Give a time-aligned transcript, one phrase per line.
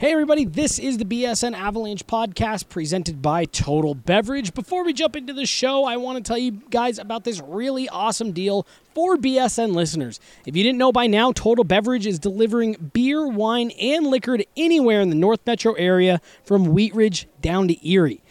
[0.00, 4.54] Hey, everybody, this is the BSN Avalanche podcast presented by Total Beverage.
[4.54, 7.88] Before we jump into the show, I want to tell you guys about this really
[7.88, 8.64] awesome deal
[8.94, 10.20] for BSN listeners.
[10.46, 14.46] If you didn't know by now, Total Beverage is delivering beer, wine, and liquor to
[14.56, 18.22] anywhere in the North Metro area from Wheat Ridge down to Erie.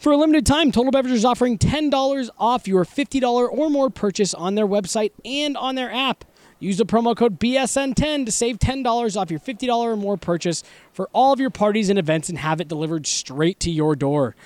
[0.00, 3.22] For a limited time, Total Beverage is offering $10 off your $50
[3.52, 6.24] or more purchase on their website and on their app.
[6.60, 10.62] Use the promo code BSN10 to save $10 off your $50 or more purchase
[10.92, 14.36] for all of your parties and events and have it delivered straight to your door.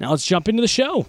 [0.00, 1.06] Now let's jump into the show.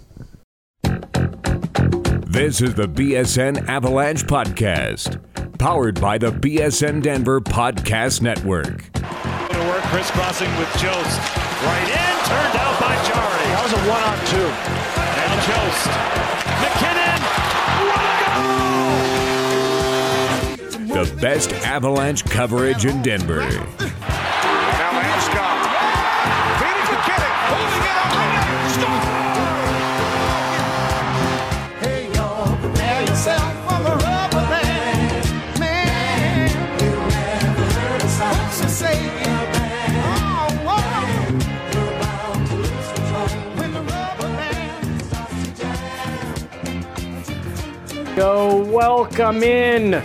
[0.83, 5.19] This is the BSN Avalanche Podcast,
[5.57, 8.91] powered by the BSN Denver Podcast Network.
[8.91, 11.19] To work crisscrossing with Jost.
[11.63, 13.47] Right in, turned out by Jari.
[13.51, 14.49] That was a one on two.
[15.21, 15.87] And Jost.
[16.61, 17.10] MacKinnon.
[20.91, 23.39] The best Avalanche coverage in Denver.
[23.39, 23.47] Now
[24.91, 25.57] Landeskog.
[26.59, 27.31] Feeding MacKinnon.
[27.47, 28.11] Holding it up.
[31.79, 35.59] Hey, y'all, prepare yourself for the rubber band.
[35.61, 36.49] Man,
[36.81, 38.97] you never heard a sound so say,
[40.03, 40.83] oh, whoa.
[41.71, 45.49] You're about to lose control when the rubber band starts to
[48.03, 48.15] jam.
[48.17, 50.03] Go, welcome in.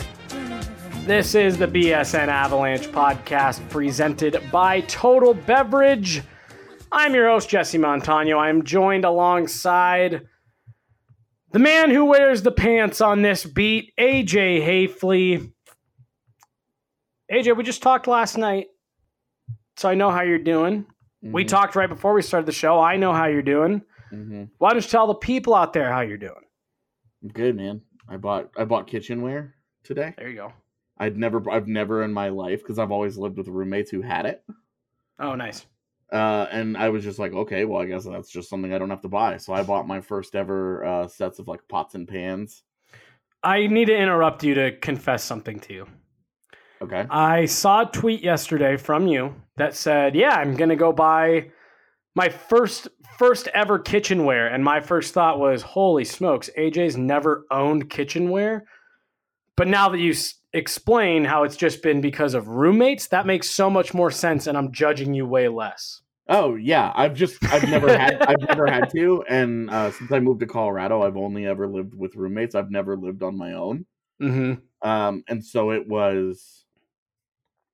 [1.06, 6.20] This is the BSN Avalanche podcast presented by Total Beverage.
[6.90, 8.38] I'm your host, Jesse Montano.
[8.38, 10.26] I'm joined alongside
[11.52, 15.52] the man who wears the pants on this beat, AJ Haefele.
[17.32, 18.66] AJ, we just talked last night,
[19.76, 20.86] so I know how you're doing.
[21.22, 22.80] We talked right before we started the show.
[22.80, 23.82] I know how you're doing.
[24.12, 24.46] Mm-hmm.
[24.58, 26.34] Why don't you tell the people out there how you're doing?
[27.22, 27.82] I'm Good man.
[28.08, 30.12] I bought I bought kitchenware today.
[30.18, 30.52] There you go.
[30.98, 34.26] I'd never I've never in my life because I've always lived with roommates who had
[34.26, 34.44] it.
[35.18, 35.66] Oh, nice.
[36.12, 38.90] Uh, and I was just like, okay, well, I guess that's just something I don't
[38.90, 39.38] have to buy.
[39.38, 42.62] So I bought my first ever uh, sets of like pots and pans.
[43.42, 45.86] I need to interrupt you to confess something to you.
[46.80, 47.06] Okay.
[47.10, 51.50] I saw a tweet yesterday from you that said, "Yeah, I'm going to go buy
[52.14, 52.88] my first
[53.18, 58.66] first ever kitchenware." And my first thought was, "Holy smokes, AJ's never owned kitchenware."
[59.56, 60.12] But now that you
[60.56, 64.56] explain how it's just been because of roommates, that makes so much more sense and
[64.56, 66.00] I'm judging you way less.
[66.28, 70.18] Oh yeah, I've just I've never had I've never had to, and uh, since I
[70.18, 72.54] moved to Colorado, I've only ever lived with roommates.
[72.56, 73.86] I've never lived on my own.
[74.20, 74.62] Mhm.
[74.82, 76.64] um and so it was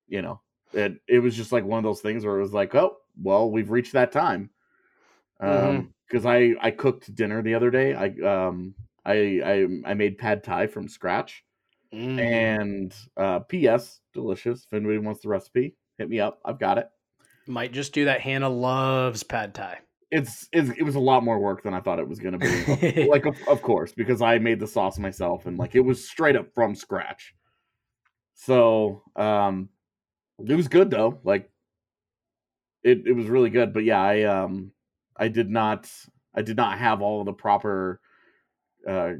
[0.07, 0.41] you know
[0.73, 3.49] it it was just like one of those things where it was like oh well
[3.49, 4.49] we've reached that time
[5.39, 5.87] um Mhm.
[6.07, 10.43] because i i cooked dinner the other day i um i i i made pad
[10.43, 11.43] thai from scratch
[11.93, 12.19] Mm.
[12.19, 14.65] and uh ps delicious.
[14.65, 16.39] If anybody wants the recipe hit me up.
[16.43, 16.89] I've got it.
[17.45, 18.21] Might just do that.
[18.21, 19.77] Hannah loves pad thai.
[20.09, 22.39] it's, it's it was a lot more work than i thought it was going to
[22.39, 23.07] be.
[23.09, 26.35] Like of, of course because i made the sauce myself and like it was straight
[26.35, 27.33] up from scratch.
[28.33, 29.69] So um
[30.47, 31.19] it was good though.
[31.23, 31.49] Like
[32.83, 33.71] it, it was really good.
[33.73, 34.71] But yeah i um
[35.15, 35.91] i did not
[36.33, 37.99] i did not have all of the proper
[38.87, 39.11] uh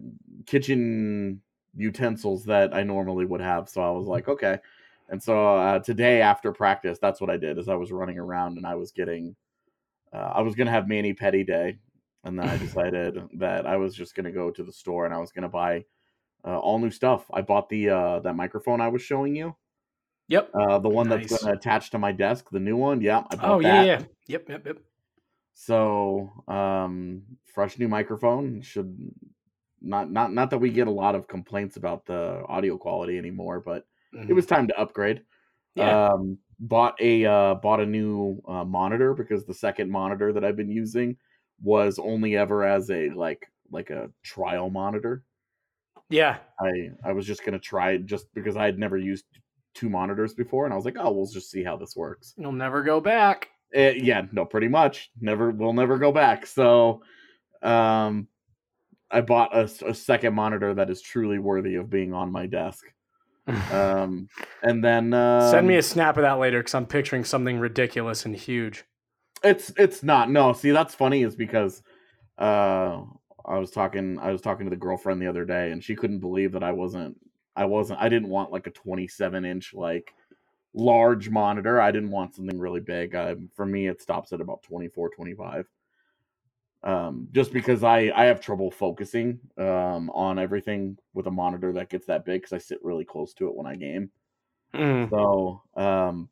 [0.47, 1.41] kitchen
[1.75, 4.57] utensils that i normally would have so i was like okay
[5.09, 8.57] and so uh, today after practice that's what i did is i was running around
[8.57, 9.35] and i was getting
[10.13, 11.77] uh, i was gonna have manny petty day
[12.23, 15.17] and then i decided that i was just gonna go to the store and i
[15.17, 15.83] was gonna buy
[16.45, 19.55] uh, all new stuff i bought the uh that microphone i was showing you
[20.29, 20.49] Yep.
[20.53, 21.43] uh, the one that's Nice.
[21.43, 23.01] going to to my desk, the new one.
[23.01, 23.85] Yeah, I bought Oh yeah, that.
[23.85, 24.01] yeah.
[24.27, 24.77] Yep, yep, yep.
[25.53, 28.97] So, um, fresh new microphone should
[29.83, 33.59] not not not that we get a lot of complaints about the audio quality anymore,
[33.59, 33.85] but
[34.29, 35.17] it was time to upgrade.
[35.77, 35.79] Mm-hmm.
[35.81, 36.07] Yeah.
[36.07, 40.55] Um, bought a uh, bought a new uh, monitor because the second monitor that I've
[40.55, 41.17] been using
[41.61, 45.23] was only ever as a like like a trial monitor.
[46.09, 46.37] yeah.
[46.59, 49.25] I I was just gonna try it just because I had never used
[49.73, 52.33] two monitors before, and I was like, oh, we'll just see how this works.
[52.37, 53.49] You'll never go back.
[53.73, 55.09] Eh, yeah, no, pretty much.
[55.19, 56.45] Never, we'll never go back.
[56.45, 57.01] So,
[57.63, 58.27] um,
[59.13, 62.85] I bought a second monitor that is truly worthy of being on my desk.
[63.73, 64.29] Um,
[64.61, 68.25] and then um, Send me a snap of that later because I'm picturing something ridiculous
[68.25, 68.85] and huge.
[69.43, 70.31] It's it's not.
[70.31, 71.83] No, see, that's funny is because
[72.37, 73.01] uh,
[73.45, 76.19] I was talking I was talking to the girlfriend the other day, and she couldn't
[76.19, 77.19] believe that I wasn't
[77.53, 80.13] I wasn't I didn't want like a 27 inch like
[80.73, 81.81] large monitor.
[81.81, 83.13] I didn't want something really big.
[83.13, 85.67] I, for me, it stops at about 24, 25.
[86.83, 91.89] Um, just because I I have trouble focusing um, on everything with a monitor that
[91.89, 94.11] gets that big because I sit really close to it when I game.
[94.75, 95.09] Mm.
[95.09, 96.29] So um,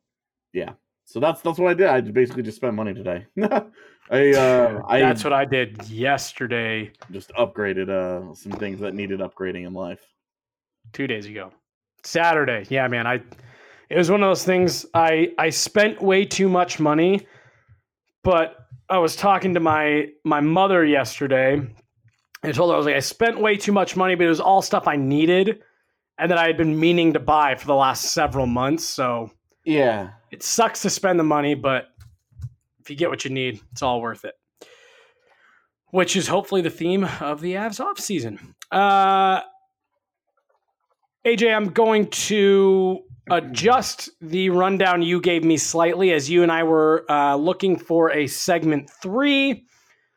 [0.52, 0.72] yeah,
[1.04, 1.86] So that's that's what I did.
[1.86, 3.26] I basically just spent money today.
[4.10, 9.20] I uh, I That's what I did yesterday, just upgraded uh some things that needed
[9.20, 10.04] upgrading in life.
[10.92, 11.52] two days ago.
[12.04, 12.66] Saturday.
[12.68, 13.06] Yeah, man.
[13.06, 13.22] I
[13.88, 17.26] it was one of those things I I spent way too much money,
[18.24, 21.60] but I was talking to my my mother yesterday.
[22.44, 24.40] I told her I was like, I spent way too much money, but it was
[24.40, 25.60] all stuff I needed
[26.18, 28.84] and that I had been meaning to buy for the last several months.
[28.84, 29.30] So
[29.64, 30.10] Yeah.
[30.32, 31.86] it sucks to spend the money, but
[32.80, 34.34] if you get what you need, it's all worth it.
[35.90, 38.54] Which is hopefully the theme of the Avs off season.
[38.72, 39.42] Uh,
[41.24, 43.00] AJ, I'm going to
[43.30, 48.10] adjust the rundown you gave me slightly as you and I were uh, looking for
[48.12, 49.64] a segment three.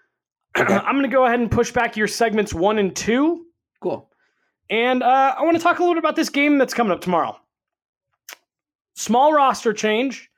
[0.56, 3.46] I'm going to go ahead and push back your segments one and two.
[3.81, 4.10] Cool.
[4.69, 7.02] And uh, I want to talk a little bit about this game that's coming up
[7.02, 7.38] tomorrow.
[8.96, 10.30] Small roster change.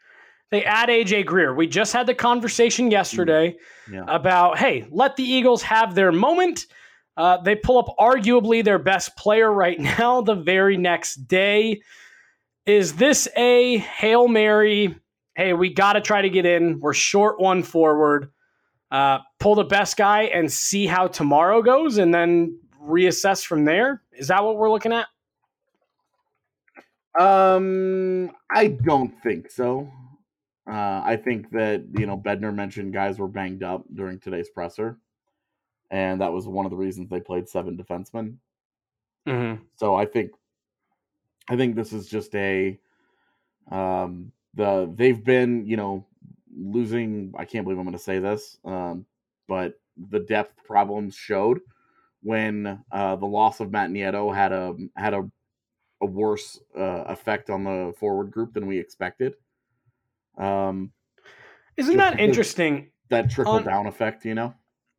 [0.50, 1.54] They add AJ Greer.
[1.54, 3.56] We just had the conversation yesterday
[3.92, 4.06] Yeah.
[4.08, 6.66] about hey, let the Eagles have their moment.
[7.18, 11.81] Uh, they pull up arguably their best player right now the very next day.
[12.68, 15.00] Is this a Hail Mary?
[15.36, 16.81] Hey, we got to try to get in.
[16.81, 18.30] We're short one forward.
[18.92, 24.02] Uh, pull the best guy and see how tomorrow goes and then reassess from there.
[24.12, 25.08] Is that what we're looking at?
[27.18, 29.90] Um, I don't think so.
[30.70, 34.98] Uh, I think that you know Bednar mentioned guys were banged up during today's presser,
[35.90, 38.36] and that was one of the reasons they played seven defensemen.
[39.25, 39.63] Mm-hmm.
[39.75, 40.31] So I think,
[41.50, 42.78] I think this is just a,
[43.72, 46.06] um, the they've been you know
[46.56, 47.34] losing.
[47.38, 49.06] I can't believe I'm going to say this, um,
[49.48, 49.80] but
[50.10, 51.60] the depth problems showed
[52.22, 55.30] when uh, the loss of Matt Nieto had a had a
[56.02, 59.34] a worse uh, effect on the forward group than we expected.
[60.38, 60.92] Um,
[61.76, 62.92] Isn't that interesting?
[63.10, 64.54] that trickle down effect, you know.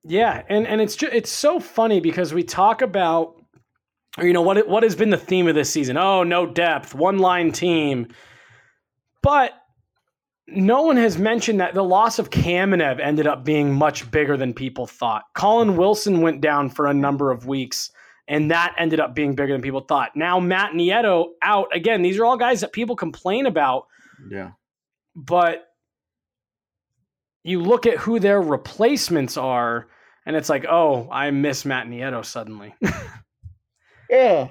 [0.04, 3.37] Yeah, and and it's just, it's so funny because we talk about
[4.18, 5.96] or, you know what what has been the theme of this season.
[5.96, 8.08] Oh, no depth, one line team.
[9.22, 9.52] But
[10.46, 14.54] no one has mentioned that the loss of Kamenev ended up being much bigger than
[14.54, 15.24] people thought.
[15.34, 17.90] Colin Wilson went down for a number of weeks,
[18.28, 20.12] and that ended up being bigger than people thought.
[20.14, 22.00] Now Matt Nieto out again.
[22.02, 23.86] These are all guys that people complain about
[24.30, 24.52] Yeah.
[25.14, 25.64] but
[27.44, 29.88] you look at who their replacements are,
[30.26, 32.74] and it's like, oh, I miss Matt Nieto suddenly.
[34.10, 34.48] Yeah.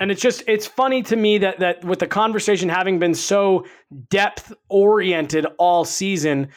[0.00, 3.64] and it's just it's funny to me that that with the conversation having been so
[4.10, 6.48] depth oriented all season,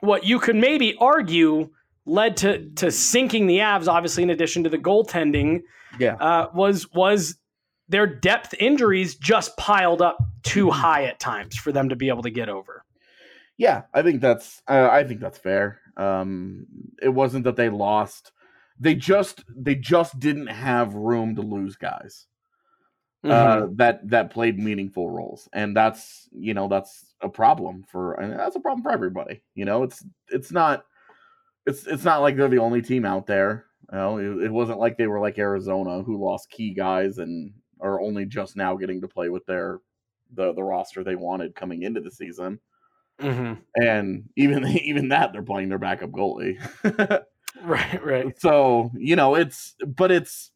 [0.00, 1.70] what you could maybe argue
[2.06, 5.60] led to to sinking the Avs, obviously in addition to the goaltending,
[5.98, 6.14] Yeah.
[6.14, 7.36] uh, was was
[7.88, 12.22] their depth injuries just piled up too high at times for them to be able
[12.22, 12.84] to get over.
[13.58, 15.80] Yeah, I think that's uh, I think that's fair.
[15.96, 16.66] Um,
[17.02, 18.32] it wasn't that they lost;
[18.80, 22.26] they just they just didn't have room to lose guys
[23.24, 23.62] Mm-hmm.
[23.62, 28.32] uh, that that played meaningful roles, and that's you know that's a problem for and
[28.38, 29.42] that's a problem for everybody.
[29.54, 30.84] You know, it's it's not
[31.66, 33.66] it's it's not like they're the only team out there.
[33.92, 37.52] You know, it, it wasn't like they were like Arizona who lost key guys and
[37.80, 39.80] are only just now getting to play with their
[40.34, 42.60] the the roster they wanted coming into the season
[43.20, 43.60] Mm-hmm.
[43.76, 46.58] and even even that they're playing their backup goalie.
[47.62, 48.40] Right, right.
[48.40, 50.50] so you know it's but it's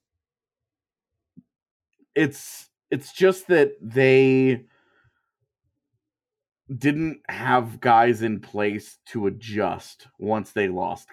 [2.14, 4.64] it's it's just that they
[6.78, 11.08] didn't have guys in place to adjust once they lost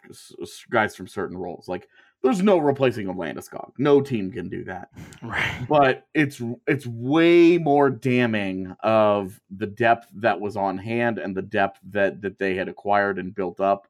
[0.69, 1.67] guys from certain roles.
[1.67, 1.87] Like
[2.23, 3.71] there's no replacing a Landeskog.
[3.77, 4.89] No team can do that
[5.23, 5.65] Right.
[5.67, 11.41] but it's it's way more damning of the depth that was on hand and the
[11.41, 13.87] depth that that they had acquired and built up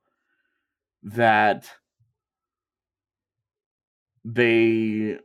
[1.03, 1.69] that
[4.25, 5.17] they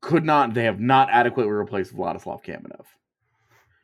[0.00, 2.84] could not they have not adequately replaced Vladislav Kamenev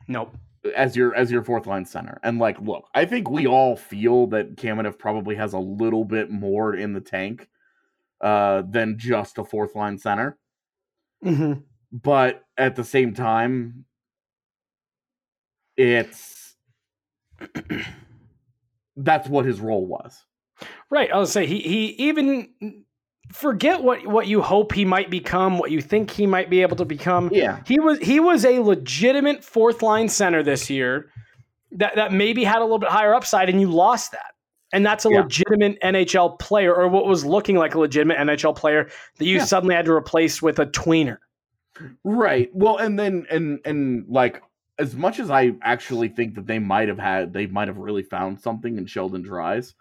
[0.07, 0.35] Nope.
[0.75, 2.19] as your as your fourth line center.
[2.23, 6.29] And like look, I think we all feel that Kamenev probably has a little bit
[6.29, 7.47] more in the tank
[8.21, 10.37] uh than just a fourth line center
[11.23, 11.61] Mm-hmm.
[11.91, 13.85] but at the same time
[15.77, 16.55] it's
[18.97, 20.23] that's what his role was
[20.89, 21.09] Right.
[21.13, 22.84] I'll say he he even
[23.31, 26.75] forget what what you hope he might become, what you think he might be able
[26.77, 27.29] to become.
[27.33, 31.09] yeah He was he was a legitimate fourth line center this year
[31.71, 34.33] that that maybe had a little bit higher upside, and you lost that.
[34.73, 35.21] And that's a Yeah.
[35.21, 39.45] legitimate NHL player, or what was looking like a legitimate NHL player that you Yeah.
[39.45, 41.17] suddenly had to replace with a tweener.
[42.05, 44.41] right well and then and and like
[44.79, 48.03] as much as I actually think that they might have had, they might have really
[48.03, 49.73] found something in Sheldon Dries,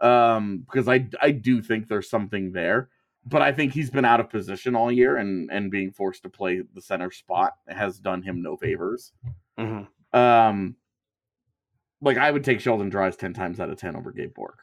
[0.00, 2.88] um, because I I do think there's something there.
[3.28, 6.28] But I think he's been out of position all year, and and being forced to
[6.28, 9.12] play the center spot has done him no favors.
[9.58, 10.16] Mm-hmm.
[10.16, 10.76] Um,
[12.00, 14.62] like I would take Sheldon Dries ten times out of ten over Gabe Bourque,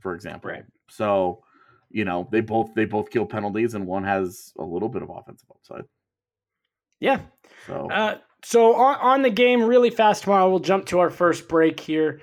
[0.00, 0.50] for example.
[0.50, 0.64] Right.
[0.88, 1.44] So,
[1.90, 5.10] you know, they both they both kill penalties, and one has a little bit of
[5.10, 5.84] offensive upside.
[6.98, 7.20] Yeah.
[7.66, 11.46] So Uh, so on, on the game, really fast tomorrow, we'll jump to our first
[11.48, 12.20] break here.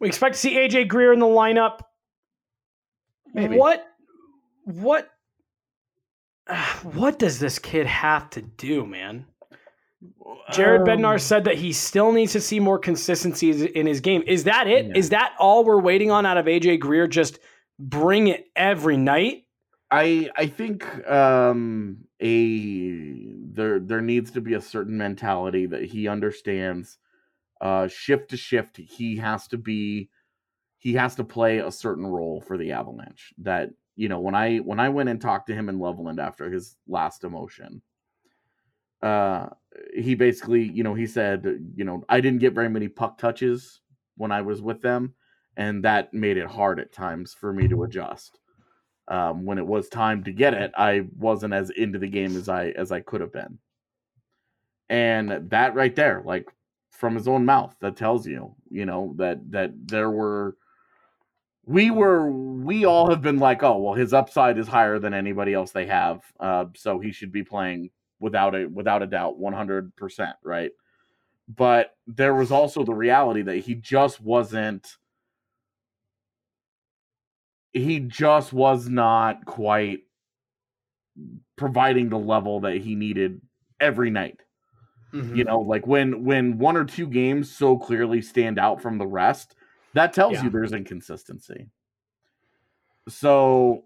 [0.00, 1.80] We expect to see AJ Greer in the lineup.
[3.34, 3.56] Maybe.
[3.56, 3.84] What
[4.64, 5.08] what
[6.82, 9.26] what does this kid have to do, man?
[10.52, 14.22] Jared Um, Bednar said that he still needs to see more consistency in his game.
[14.26, 14.96] Is that it?
[14.96, 15.18] Is Yeah.
[15.18, 17.06] that all we're waiting on out of AJ Greer?
[17.06, 17.40] Just
[17.78, 19.44] bring it every night?
[19.90, 26.08] I I think um a there there needs to be a certain mentality that he
[26.08, 26.98] understands
[27.60, 30.08] uh shift to shift he has to be
[30.78, 34.58] he has to play a certain role for the Avalanche that you know when I
[34.58, 37.82] when I went and talked to him in Loveland after his last emotion
[39.02, 39.48] uh
[39.94, 43.80] he basically you know he said you know I didn't get very many puck touches
[44.16, 45.14] when I was with them
[45.56, 48.38] and that made it hard at times for me to adjust
[49.08, 52.48] um, when it was time to get it, I wasn't as into the game as
[52.48, 53.58] I as I could have been.
[54.90, 56.46] And that right there, like
[56.98, 60.56] from his own mouth, that tells you, you know, that that there were
[61.64, 65.54] we were we all have been like, oh well, his upside is higher than anybody
[65.54, 69.52] else they have, uh, so he should be playing without a without a doubt, one
[69.52, 70.72] hundred percent, right?
[71.48, 74.96] But there was also the reality that he just wasn't
[77.72, 80.00] he just was not quite
[81.56, 83.40] providing the level that he needed
[83.78, 84.40] every night.
[85.12, 89.06] You know, like when when one or two games so clearly stand out from the
[89.06, 89.54] rest,
[89.94, 90.44] that tells Yeah.
[90.44, 91.68] you there's inconsistency.
[93.08, 93.84] So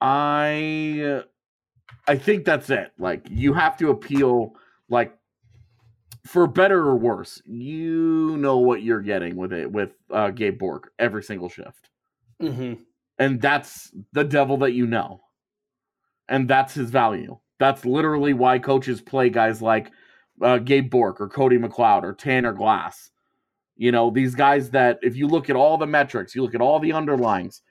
[0.00, 1.22] I
[2.06, 2.92] I think that's it.
[2.98, 4.54] Like you have to appeal
[4.88, 5.16] like
[6.26, 10.92] for better or worse, you know what you're getting with it with uh, Gabe Bourque
[10.98, 11.90] every single shift,
[12.42, 12.82] Mm-hmm.
[13.18, 15.22] and that's the devil that you know,
[16.28, 17.38] and that's his value.
[17.58, 19.90] That's literally why coaches play guys like
[20.40, 23.10] uh, Gabe Bourque or Cody McLeod or Tanner Glass.
[23.76, 26.60] You know these guys that if you look at all the metrics, you look at
[26.60, 27.62] all the underlines,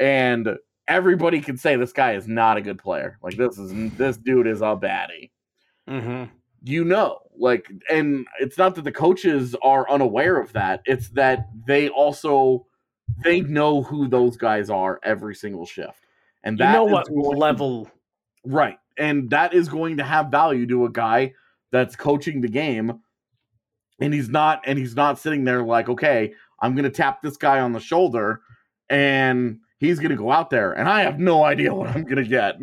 [0.00, 0.48] and
[0.88, 3.18] everybody can say this guy is not a good player.
[3.22, 5.30] Like this is this dude is a baddie
[5.88, 6.24] Mm-hmm.
[6.64, 11.46] you know like and it's not that the coaches are unaware of that it's that
[11.64, 12.66] they also
[13.22, 16.00] they know who those guys are every single shift
[16.42, 17.88] and You that know what level?
[18.44, 21.32] right and that is going to have value to a guy
[21.72, 23.00] that's coaching the game
[24.00, 27.36] and he's not and he's not sitting there like okay i'm going to tap this
[27.36, 28.40] guy on the shoulder
[28.88, 32.22] and he's going to go out there and i have no idea what i'm going
[32.22, 32.56] to get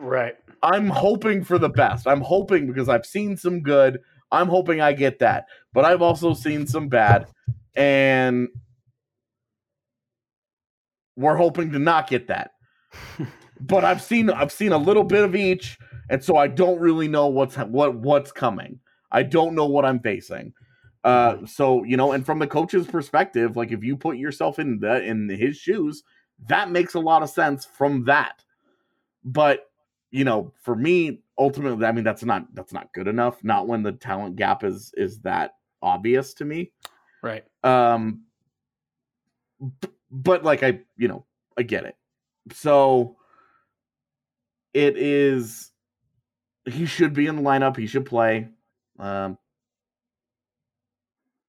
[0.00, 0.34] Right.
[0.62, 2.06] I'm hoping for the best.
[2.06, 4.00] I'm hoping because I've seen some good.
[4.32, 5.46] I'm hoping I get that.
[5.72, 7.26] But I've also seen some bad.
[7.74, 8.48] And
[11.16, 12.52] we're hoping to not get that.
[13.60, 17.08] but I've seen I've seen a little bit of each, and so I don't really
[17.08, 18.80] know what's what what's coming.
[19.12, 20.52] I don't know what I'm facing.
[21.04, 24.78] Uh so you know, and from the coach's perspective, like if you put yourself in
[24.80, 26.02] the in his shoes,
[26.48, 28.44] that makes a lot of sense from that.
[29.24, 29.70] But
[30.10, 33.42] you know, for me, ultimately, I mean, that's not that's not good enough.
[33.44, 36.72] Not when the talent gap is is that obvious to me.
[37.22, 37.44] Right.
[37.64, 38.22] Um,
[40.10, 41.24] but like I, you know,
[41.56, 41.96] I get it.
[42.52, 43.16] So
[44.74, 45.72] it is.
[46.66, 47.76] He should be in the lineup.
[47.76, 48.48] He should play.
[48.98, 49.38] Um,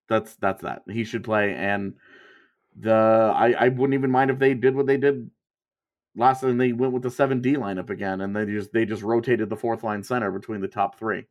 [0.08, 0.84] that's that's that.
[0.90, 1.94] He should play, and
[2.80, 2.94] the
[3.36, 5.30] I I wouldn't even mind if they did what they did
[6.16, 9.04] last and They went with the seven D lineup again, and they just they just
[9.04, 11.28] rotated the fourth line center between the top three.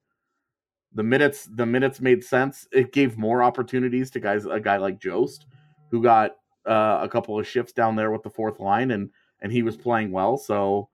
[0.95, 2.67] The minutes the minutes made sense.
[2.73, 5.47] It gave more opportunities to guys a guy like Jost,
[5.91, 6.33] who got
[6.67, 9.77] uh, a couple of shifts down there with the fourth line, and and he was
[9.77, 10.37] playing well.
[10.37, 10.90] So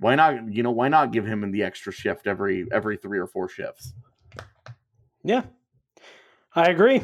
[0.00, 3.18] why not you know why not give him in the extra shift every every three
[3.18, 3.92] or four shifts?
[5.22, 5.42] Yeah.
[6.54, 7.02] I agree.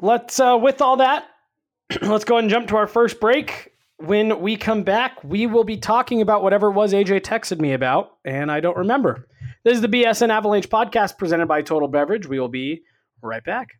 [0.00, 1.24] Let's uh with all that,
[2.02, 3.72] let's go ahead and jump to our first break.
[3.96, 7.72] When we come back, we will be talking about whatever it was AJ texted me
[7.72, 9.26] about, and I don't remember.
[9.64, 12.28] This is the BSN Avalanche podcast presented by Total Beverage.
[12.28, 12.82] We will be
[13.22, 13.70] right back.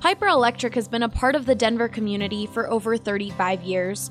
[0.00, 4.10] Piper Electric has been a part of the Denver community for over 35 years.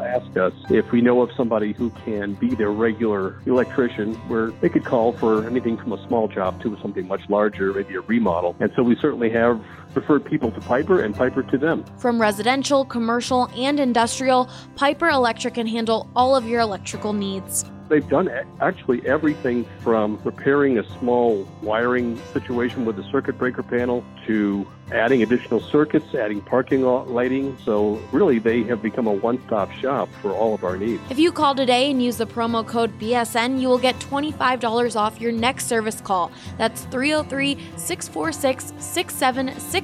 [0.00, 4.68] ask us if we know of somebody who can be their regular electrician, where they
[4.68, 8.56] could call for anything from a small job to something much larger, maybe a remodel.
[8.60, 9.60] And so we certainly have
[9.96, 11.84] referred people to Piper and Piper to them.
[11.98, 17.64] From residential, commercial, and industrial, Piper Electric can handle all of your electrical needs.
[17.88, 18.28] They've done
[18.60, 25.22] actually everything from repairing a small wiring situation with a circuit breaker panel to adding
[25.22, 27.56] additional circuits, adding parking lighting.
[27.64, 31.00] So really, they have become a one-stop shop for all of our needs.
[31.10, 35.20] If you call today and use the promo code BSN, you will get $25 off
[35.20, 36.32] your next service call.
[36.58, 38.72] That's 303 646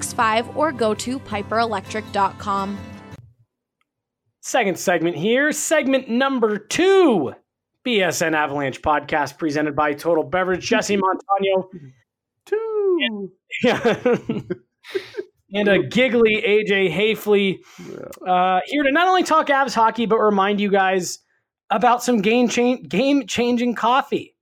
[0.02, 2.78] 6765 or go to piperelectric.com.
[4.40, 7.34] Second segment here, segment number two.
[7.86, 10.64] BSN Avalanche podcast presented by Total Beverage.
[10.64, 11.68] Jesse Montano.
[12.46, 13.32] Two.
[13.64, 13.96] Yeah.
[15.52, 17.58] and a giggly AJ Haefele
[18.26, 21.18] uh, here to not only talk Avs hockey, but remind you guys
[21.70, 24.36] about some game, cha- game changing coffee.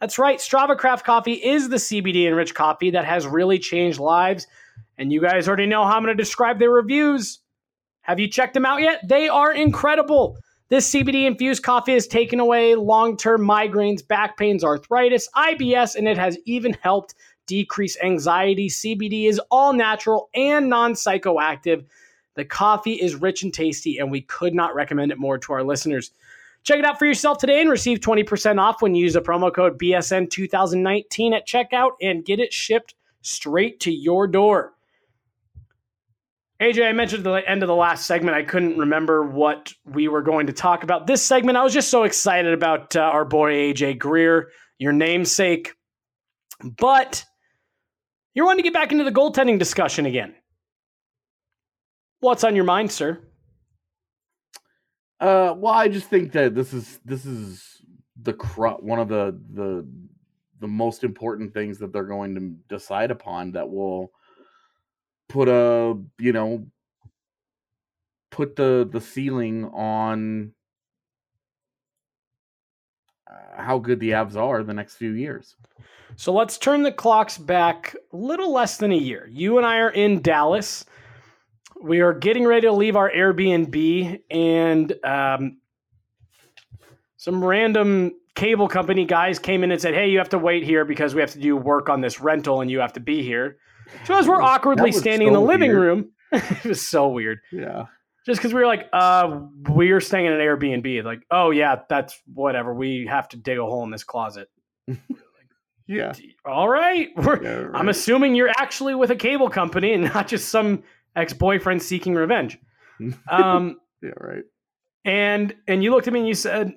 [0.00, 0.38] That's right.
[0.38, 4.46] Strava Craft Coffee is the CBD enriched coffee that has really changed lives.
[4.98, 7.40] And you guys already know how I'm going to describe their reviews.
[8.02, 9.00] Have you checked them out yet?
[9.08, 10.36] They are incredible.
[10.68, 16.08] This CBD infused coffee has taken away long term migraines, back pains, arthritis, IBS, and
[16.08, 17.14] it has even helped
[17.46, 18.68] decrease anxiety.
[18.68, 21.84] CBD is all natural and non psychoactive.
[22.34, 25.62] The coffee is rich and tasty, and we could not recommend it more to our
[25.62, 26.10] listeners.
[26.64, 29.54] Check it out for yourself today and receive 20% off when you use the promo
[29.54, 34.73] code BSN2019 at checkout and get it shipped straight to your door.
[36.60, 40.06] AJ, I mentioned at the end of the last segment, I couldn't remember what we
[40.06, 41.06] were going to talk about.
[41.06, 45.72] This segment, I was just so excited about uh, our boy AJ Greer, your namesake.
[46.62, 47.24] But
[48.34, 50.34] you're wanting to get back into the goaltending discussion again.
[52.20, 53.20] What's on your mind, sir?
[55.20, 57.82] Uh, well, I just think that this is this is
[58.22, 59.86] the cru- one of the the
[60.60, 64.12] the most important things that they're going to decide upon that will
[65.28, 66.66] put a you know
[68.30, 70.52] put the the ceiling on
[73.56, 75.56] how good the Avs are the next few years.
[76.16, 79.28] So let's turn the clocks back a little less than a year.
[79.30, 80.84] You and I are in Dallas.
[81.80, 85.58] We are getting ready to leave our Airbnb, and um,
[87.16, 90.84] some random cable company guys came in and said, "Hey, you have to wait here
[90.84, 93.58] because we have to do work on this rental, and you have to be here."
[94.04, 95.80] So as we're awkwardly standing in the living weird.
[95.82, 97.38] room, it was so weird.
[97.52, 97.86] Yeah.
[98.26, 99.40] Just because we were like, uh,
[99.74, 101.04] we are staying in an Airbnb.
[101.04, 102.72] Like, oh yeah, that's whatever.
[102.74, 104.48] We have to dig a hole in this closet.
[105.86, 106.14] Yeah.
[106.46, 107.08] All right.
[107.42, 110.82] Yeah, I'm assuming you're actually with a cable company and not just some
[111.14, 112.58] ex-boyfriend seeking revenge.
[113.28, 114.44] Um, Yeah, right.
[115.04, 116.68] and and you looked at me and you said,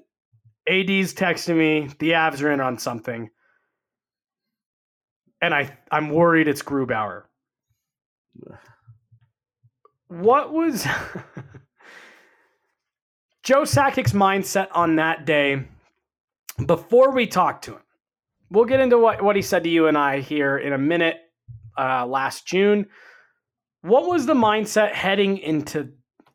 [0.67, 1.87] "AD's texting me.
[1.99, 3.29] The Avs are in on something."
[5.41, 7.23] And I I'm worried it's Grubauer.
[10.07, 10.85] What was
[13.43, 15.65] Joe Sakic's mindset on that day
[16.65, 17.81] before we talked to him?
[18.49, 21.17] We'll get into what, what he said to you and I here in a minute
[21.77, 22.87] uh, last June.
[23.81, 25.91] What was the mindset heading into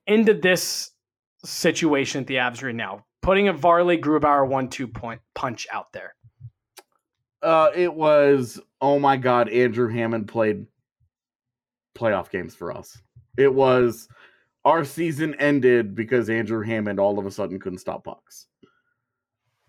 [0.06, 0.90] into this
[1.44, 3.04] situation at the Avs right now?
[3.22, 6.14] Putting a Varley Grubauer one two point punch out there.
[7.42, 10.66] Uh, it was oh my god, Andrew Hammond played
[11.94, 13.00] playoff games for us.
[13.36, 14.08] It was
[14.64, 18.48] our season ended because Andrew Hammond all of a sudden couldn't stop pucks.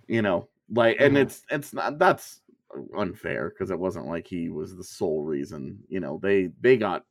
[0.08, 1.18] You know, like, and Mhm.
[1.18, 2.42] it's it's not that's
[2.98, 5.84] unfair because it wasn't like he was the sole reason.
[5.88, 7.06] You know, they they got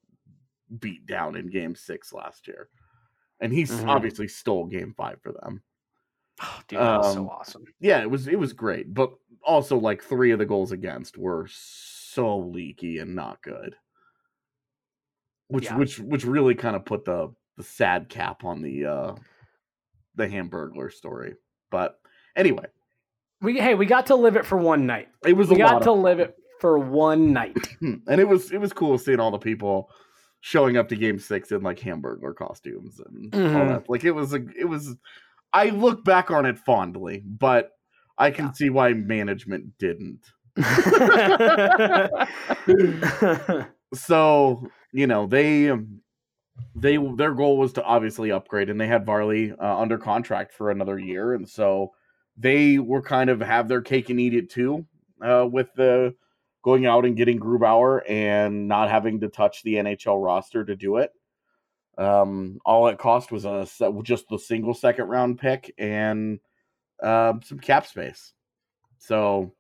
[0.80, 2.70] beat down in Game Six last year,
[3.40, 3.86] and he s Mhm.
[3.86, 5.62] obviously stole Game Five for them.
[6.42, 7.64] Oh, dude, that was so Um, awesome.
[7.80, 9.12] yeah, it was it was great, but
[9.42, 13.76] also like three of the goals against were so leaky and not good.
[15.48, 15.76] Which Yeah.
[15.76, 19.14] which which really kind of put the the sad cap on the uh
[20.14, 21.34] the Hamburglar story.
[21.70, 21.98] But
[22.36, 22.66] anyway,
[23.40, 25.08] We hey, we got to live it for one night.
[25.26, 27.56] it was We a got to live it for one night.
[27.80, 29.90] and it was it was cool seeing all the people
[30.40, 33.68] showing up to game six in like hamburger costumes and all Mhm.
[33.68, 33.88] that.
[33.90, 34.96] Like it was a it was
[35.52, 37.72] I look back on it fondly, but
[38.16, 40.20] I can see why management didn't.
[43.94, 46.00] so you know they um,
[46.74, 50.70] they their goal was to obviously upgrade and they had varley uh, under contract for
[50.70, 51.90] another year and so
[52.36, 54.84] they were kind of have their cake and eat it too
[55.22, 56.14] uh, with the
[56.62, 60.98] going out and getting grubauer and not having to touch the nhl roster to do
[60.98, 61.10] it.
[61.98, 63.66] Um all it cost was a
[64.02, 66.38] just the single second round pick and
[67.02, 68.32] uh, some cap space.
[68.98, 69.52] So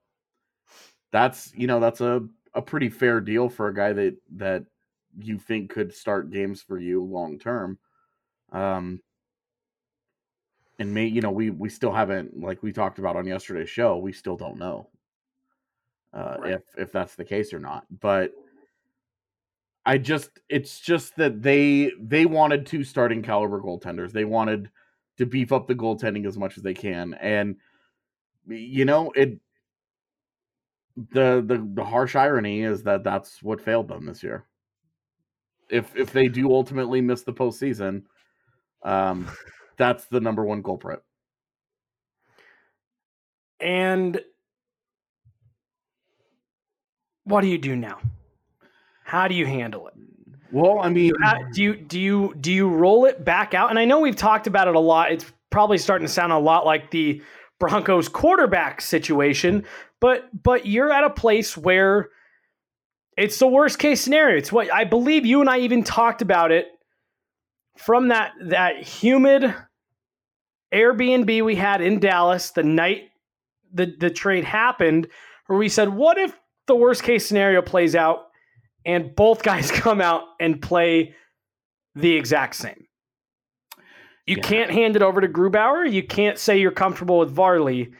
[1.12, 4.64] that's you know that's a a pretty fair deal for a guy that that
[5.18, 7.78] you think could start games for you long term.
[8.50, 9.00] Um
[10.78, 13.98] and may you know we we still haven't like we talked about on yesterday's show,
[13.98, 14.88] we still don't know
[16.12, 16.54] uh Right.
[16.54, 17.84] if if that's the case or not.
[18.00, 18.32] But
[19.84, 24.12] I just it's just that they they wanted two starting caliber goaltenders.
[24.12, 24.70] They wanted
[25.18, 27.56] to beef up the goaltending as much as they can and
[28.48, 29.38] you know it
[30.96, 34.44] the the the harsh irony is that that's what failed them this year.
[35.70, 38.02] If if they do ultimately miss the postseason,
[38.82, 39.28] um,
[39.78, 41.02] that's the number one culprit.
[43.62, 44.20] and
[47.24, 47.98] what do you do now?
[49.04, 49.94] How do you handle it?
[50.50, 51.12] Well, I mean,
[51.54, 53.70] do you do you do you roll it back out?
[53.70, 55.12] And I know we've talked about it a lot.
[55.12, 57.22] It's probably starting to sound a lot like the
[57.58, 59.64] Broncos quarterback situation,
[60.02, 62.10] but but you're at a place where
[63.16, 64.36] it's the worst case scenario.
[64.36, 66.66] It's what I believe you and I even talked about it
[67.78, 69.54] from that that humid
[70.74, 73.04] Airbnb we had in Dallas the night
[73.72, 75.08] the the trade happened,
[75.46, 78.26] where we said, what if the worst case scenario plays out
[78.84, 81.14] and both guys come out and play
[81.94, 82.86] the exact same.
[84.26, 84.42] You Yeah.
[84.42, 85.90] can't hand it over to Grubauer.
[85.90, 87.92] You can't say you're comfortable with Varley.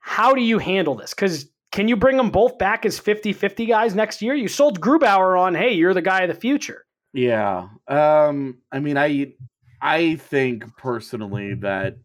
[0.00, 1.14] How do you handle this?
[1.14, 4.34] Because can you bring them both back as 50 50 guys next year?
[4.34, 6.84] You sold Grubauer on, hey, you're the guy of the future.
[7.12, 7.68] yeah.
[7.86, 9.34] Um, I mean, I
[9.80, 11.96] I think personally that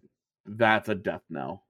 [0.46, 1.64] that's a death knell.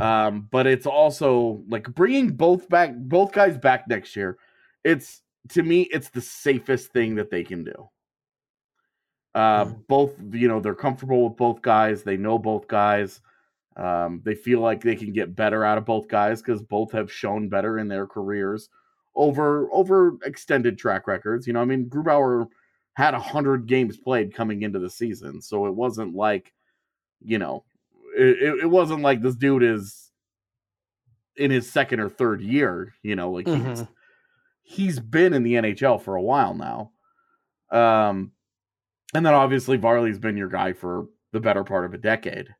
[0.00, 4.38] Um, but it's also like bringing both back, both guys back next year.
[4.84, 7.88] It's to me, it's the safest thing that they can do.
[9.34, 12.02] Uh, both, you know, they're comfortable with both guys.
[12.02, 13.20] They know both guys.
[13.76, 17.12] Um, they feel like they can get better out of both guys because both have
[17.12, 18.68] shown better in their careers
[19.14, 21.46] over over extended track records.
[21.46, 22.48] You know, I mean, Grubauer
[22.94, 26.54] had a hundred games played coming into the season, so it wasn't like,
[27.22, 27.64] you know,
[28.16, 30.10] it, it- wasn't like this dude is
[31.36, 32.94] in his second or third year.
[33.02, 33.88] You know, like he's Mhm.
[34.62, 36.92] he's been in the NHL for a while now.
[37.70, 38.32] Um,
[39.14, 42.54] and then obviously Varley's been your guy for the better part of a decade.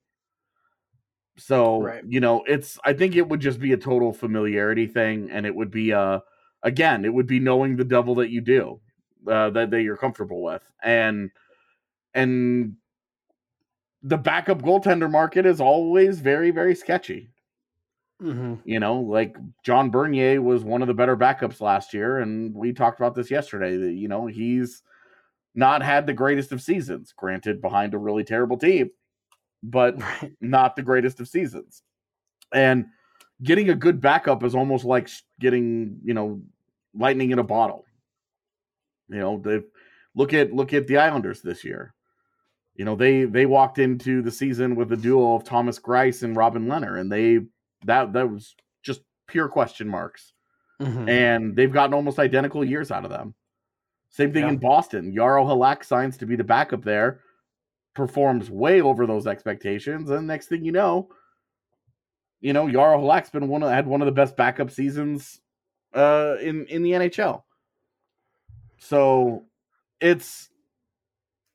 [1.38, 2.04] So Right.
[2.06, 5.54] you know, it's I think it would just be a total familiarity thing, and it
[5.54, 6.20] would be uh
[6.62, 8.80] again, it would be knowing the devil that you do,
[9.28, 11.30] uh, that that you're comfortable with, and
[12.14, 12.76] and
[14.02, 17.30] the backup goaltender market is always very very sketchy.
[18.20, 18.64] Mhm.
[18.64, 22.72] You know, like John Bernier was one of the better backups last year, and we
[22.72, 23.76] talked about this yesterday.
[23.76, 24.82] That you know he's
[25.54, 27.12] not had the greatest of seasons.
[27.12, 28.90] Granted, behind a really terrible team,
[29.70, 29.96] but
[30.40, 31.82] not the greatest of seasons.
[32.52, 32.86] And
[33.42, 35.08] getting a good backup is almost like
[35.40, 36.40] getting you know
[36.94, 37.84] lightning in a bottle.
[39.08, 39.62] You know, they
[40.14, 41.94] look at look at the Islanders this year.
[42.74, 46.36] You know, they they walked into the season with a duo of Thomas Greiss and
[46.36, 47.40] Robin Lehner, and they
[47.84, 50.32] that that was just pure question marks.
[50.80, 51.08] Mhm.
[51.08, 53.34] And they've gotten almost identical years out of them.
[54.10, 54.50] Same thing Yeah.
[54.50, 55.12] in Boston.
[55.14, 57.20] Jaro Halak signs to be the backup there,
[57.96, 61.08] performs way over those expectations, and next thing you know,
[62.40, 65.40] you know, Jaro Halak's been one of had one of the best backup seasons
[65.94, 67.42] uh in in the NHL.
[68.78, 69.44] So
[70.00, 70.50] it's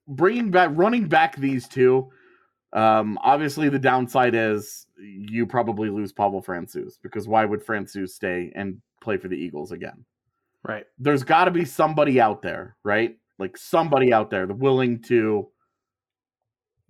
[0.08, 2.10] bringing back running back these two
[2.74, 8.52] um obviously the downside is you probably lose Pavel Francouz because why would Francouz stay
[8.56, 10.04] and play for the Eagles again
[10.64, 10.86] Right.
[11.00, 15.48] there's got to be somebody out there right like somebody out there the willing to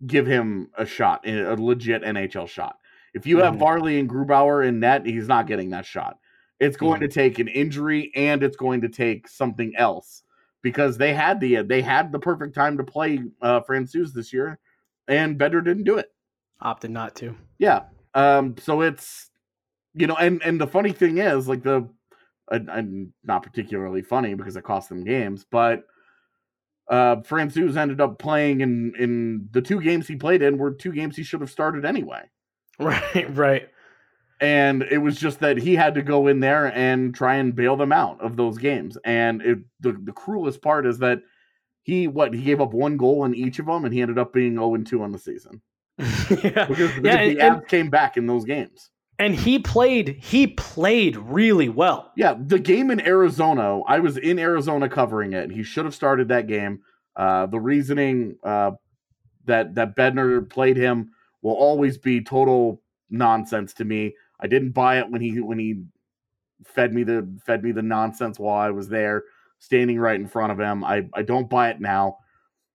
[0.08, 2.78] give him a shot a legit NHL shot
[3.14, 3.60] if you have Mhm.
[3.60, 6.18] Varley and Grubauer in net he's not getting that shot
[6.60, 10.24] it's going to take an injury and it's going to take something else
[10.62, 14.60] because they had the they had the perfect time to play uh Francouz this year
[15.08, 16.12] and Bender didn't do it.
[16.62, 17.36] Opted not to.
[17.58, 17.84] Yeah.
[18.14, 19.30] Um so it's
[19.94, 21.90] you know and and the funny thing is like the
[22.52, 25.84] and, and not particularly funny because it cost them games, but
[26.92, 30.92] uh, Francouz ended up playing in in the two games he played in were two
[30.92, 32.22] games he should have started anyway.
[32.80, 33.70] Right, right.
[34.40, 37.76] And it was just that he had to go in there and try and bail
[37.78, 38.98] them out of those games.
[39.06, 41.22] And it, the the cruelest part is that
[41.84, 44.34] he what he gave up one goal in each of them, and he ended up
[44.34, 45.62] being zero and two on the season
[46.00, 46.66] yeah.
[46.66, 48.90] because, because Yeah, and- the Avs came back in those games.
[49.22, 52.12] And he played he played really well.
[52.16, 55.52] Yeah, the game in Arizona, I was in Arizona covering it.
[55.52, 56.82] He should have started that game.
[57.16, 58.72] Uh, the reasoning uh,
[59.46, 61.12] that that Bednar played him
[61.44, 62.82] will always be total
[63.12, 64.16] nonsense to me.
[64.40, 65.84] I didn't buy it when he when he
[66.66, 69.26] fed me the fed me the nonsense while I was there,
[69.60, 70.84] standing right in front of him.
[70.84, 72.18] I I don't buy it now.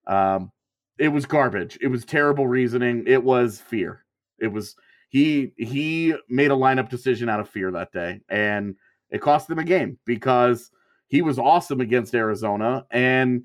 [0.07, 0.53] Um,
[0.97, 1.77] it was garbage.
[1.83, 3.03] It was terrible reasoning.
[3.09, 4.05] It was fear.
[4.39, 4.77] It was
[5.09, 8.75] he he made a lineup decision out of fear that day, and
[9.11, 10.71] it cost them a game because
[11.09, 13.45] he was awesome against Arizona, and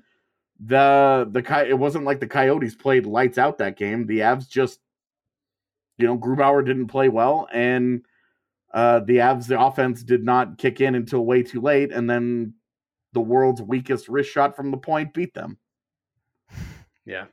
[0.64, 4.06] the the it wasn't like the Coyotes played lights out that game.
[4.06, 4.80] The Avs just,
[5.98, 8.04] you know, Grubauer didn't play well, and
[8.74, 12.54] uh, the Avs the offense did not kick in until way too late, and then
[13.12, 15.58] the world's weakest wrist shot from the point beat them.
[17.04, 17.24] Yeah.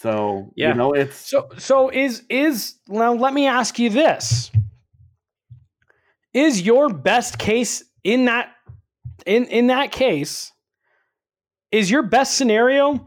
[0.00, 0.68] So Yeah.
[0.68, 4.50] you know it's So so is is now let me ask you this.
[6.32, 8.54] Is your best case in that
[9.26, 10.52] in in that case
[11.70, 13.06] is your best scenario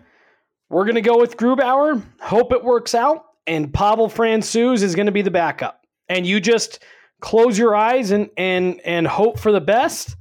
[0.69, 5.05] we're going to go with Grubauer, hope it works out and Pavel Francouz is going
[5.05, 5.81] to be the backup.
[6.09, 6.79] And you just
[7.21, 10.15] close your eyes and and and hope for the best?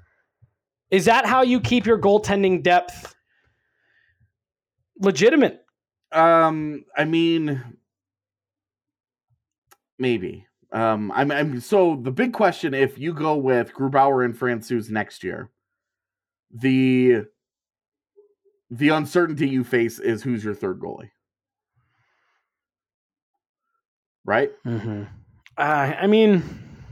[0.91, 3.15] Is that how you keep your goaltending depth
[5.01, 5.62] legitimate?
[6.13, 7.63] Um, I mean,
[9.99, 10.47] maybe.
[10.73, 15.23] Um, I'm, I'm so the big question: if you go with Grubauer and Francouz next
[15.25, 15.51] year,
[16.51, 17.25] the
[18.71, 21.11] the uncertainty you face is who's your third goalie,
[24.25, 24.51] right?
[24.67, 25.03] Mm-hmm.
[25.59, 25.61] Uh,
[26.01, 26.43] I mean,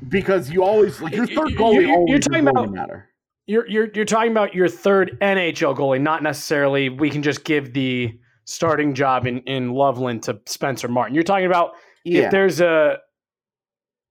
[0.09, 1.87] Because you always like your third goalie.
[1.87, 3.09] you're- you're talking about- matter.
[3.47, 7.73] you're you're you're talking about your third NHL goalie, not necessarily we can just give
[7.73, 11.15] the starting job in in Loveland to Spencer Martin.
[11.15, 11.73] You're talking about
[12.05, 12.99] Yeah, if there's a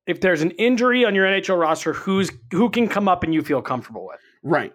[0.08, 3.42] if there's an injury on your NHL roster, who's who can come up and you
[3.42, 4.20] feel comfortable with.
[4.44, 4.74] Right.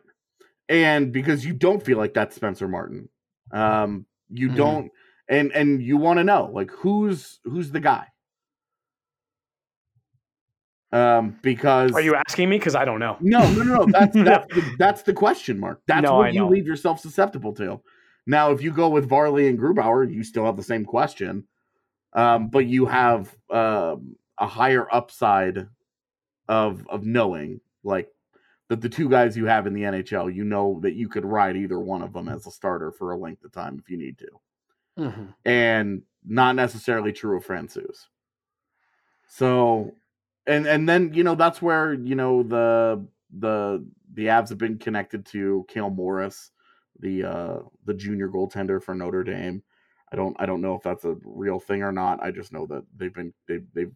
[0.68, 3.08] And because you don't feel like that's Spencer Martin.
[3.52, 4.56] Um you Mhm.
[4.56, 4.90] don't
[5.28, 8.06] and and you want to know like who's who's the guy?
[10.92, 12.58] Um because Are you asking me?
[12.58, 13.16] Because I don't know.
[13.20, 13.86] No, no, no, no.
[13.86, 15.80] That's that's the, that's the question mark.
[15.86, 17.80] That's No, what you leave yourself susceptible to.
[18.26, 21.44] Now, if you go with Varley and Grubauer, you still have the same question,
[22.14, 25.66] um, but you have um, a higher upside
[26.48, 28.08] of of knowing, like
[28.68, 31.56] that the two guys you have in the NHL, you know that you could ride
[31.56, 34.16] either one of them as a starter for a length of time if you need
[34.18, 34.28] to,
[34.98, 35.24] Mm-hmm.
[35.44, 38.06] and not necessarily true of Francouz.
[39.28, 39.94] So,
[40.46, 43.04] and and then you know that's where you know the
[43.38, 43.84] the
[44.14, 46.50] the Avs have been connected to Cale Morris,
[47.00, 49.62] the uh the junior goaltender for Notre Dame.
[50.12, 52.22] I don't I don't know if that's a real thing or not.
[52.22, 53.92] I just know that they've been they've they've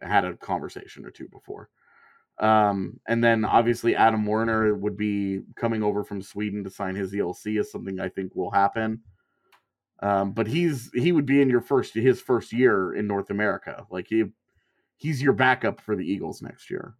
[0.00, 1.68] had a conversation or two before.
[2.38, 7.12] Um, and then obviously Adam Werner would be coming over from Sweden to sign his
[7.12, 9.02] ELC is something I think will happen.
[10.00, 13.86] Um, but he's he would be in your first his first year in North America.
[13.90, 14.24] Like he
[14.96, 16.94] he's your backup for the Eagles next year.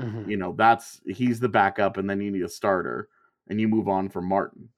[0.00, 0.30] Mm-hmm.
[0.30, 3.08] You know, that's he's the backup, and then you need a starter,
[3.48, 4.68] and you move on from Martin.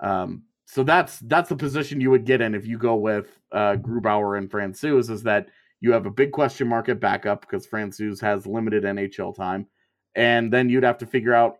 [0.00, 3.76] Um, so that's that's the position you would get in if you go with uh,
[3.76, 5.10] Grubauer and Francouz.
[5.10, 5.48] Is that
[5.80, 9.66] you have a big question mark at backup because Francouz has limited NHL time,
[10.14, 11.58] and then you'd have to figure out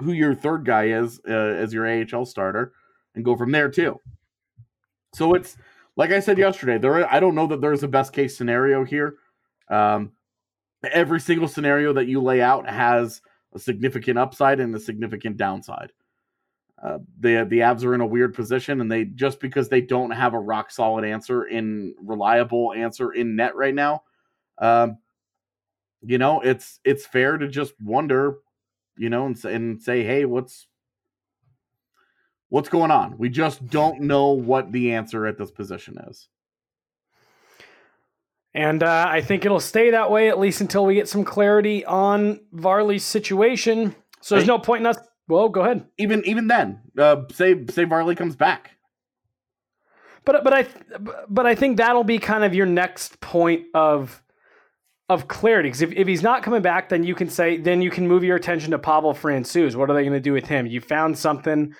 [0.00, 2.72] who your third guy is uh, as your AHL starter,
[3.14, 4.00] and go from there too.
[5.14, 5.56] So it's
[5.96, 6.78] like I said yesterday.
[6.78, 9.16] There, I don't know that there's a best case scenario here.
[9.68, 10.12] Um,
[10.82, 13.22] every single scenario that you lay out has
[13.54, 15.92] a significant upside and a significant downside.
[16.82, 20.10] Uh, the the Avs are in a weird position, and they just because they don't
[20.10, 24.02] have a rock solid answer in reliable answer in net right now,
[24.58, 24.98] um,
[26.02, 28.38] you know, it's it's fair to just wonder,
[28.96, 30.66] you know, and and say, hey, what's
[32.48, 33.16] what's going on?
[33.18, 36.28] We just don't know what the answer at this position is.
[38.54, 41.84] And uh, I think it'll stay that way at least until we get some clarity
[41.84, 43.94] on Varley's situation.
[44.20, 44.48] So there's Hey.
[44.48, 44.98] no point in us.
[45.26, 45.86] Well, go ahead.
[45.98, 48.70] Even even then, uh, say say Varley comes back.
[50.24, 50.66] But but I
[51.28, 54.22] but I think that'll be kind of your next point of
[55.08, 55.68] of clarity.
[55.68, 58.22] Because if, if he's not coming back, then you can say then you can move
[58.22, 59.74] your attention to Pavel Francouz.
[59.76, 60.66] What are they going to do with him?
[60.66, 61.74] You found something.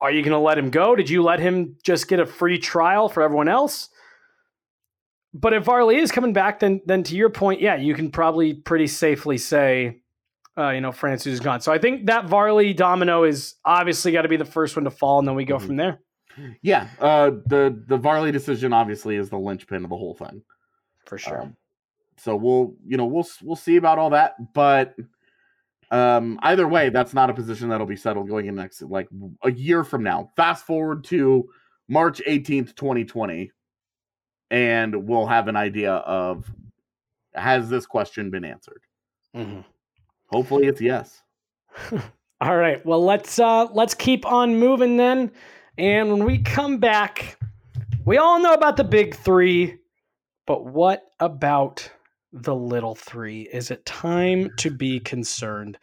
[0.00, 0.96] Are you going to let him go?
[0.96, 3.90] Did you let him just get a free trial for everyone else?
[5.32, 8.54] But if Varley is coming back, then then to your point, yeah, you can probably
[8.54, 10.00] pretty safely say,
[10.58, 11.60] uh, you know, Francouz is gone.
[11.60, 14.90] So I think that Varley domino is obviously got to be the first one to
[14.90, 15.66] fall, and then we go Mhm.
[15.66, 16.00] from there
[16.62, 20.42] Yeah, uh, the the Varley decision obviously is the linchpin of the whole thing.
[21.06, 21.42] for sure.
[21.42, 21.56] Um,
[22.16, 24.94] so we'll you know we'll we'll see about all that, but
[25.90, 29.08] um, either way, that's not a position that'll be settled going in next like
[29.42, 30.30] a year from now.
[30.36, 31.48] Fast forward to
[31.88, 33.50] March eighteenth, twenty twenty,
[34.50, 36.50] and we'll have an idea of
[37.34, 38.82] has this question been answered.
[39.34, 39.64] Mhm.
[40.26, 41.22] Hopefully, it's yes.
[42.40, 42.84] All right.
[42.86, 45.30] Well, let's uh let's keep on moving then.
[45.78, 47.38] And when we come back,
[48.04, 49.78] we all know about the big 3,
[50.46, 51.90] but what about
[52.32, 53.42] the little 3?
[53.52, 55.78] Is it time to be concerned?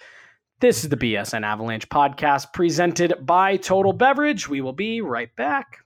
[0.60, 4.50] This is the BSN Avalanche podcast presented by Total Beverage.
[4.50, 5.78] We will be right back.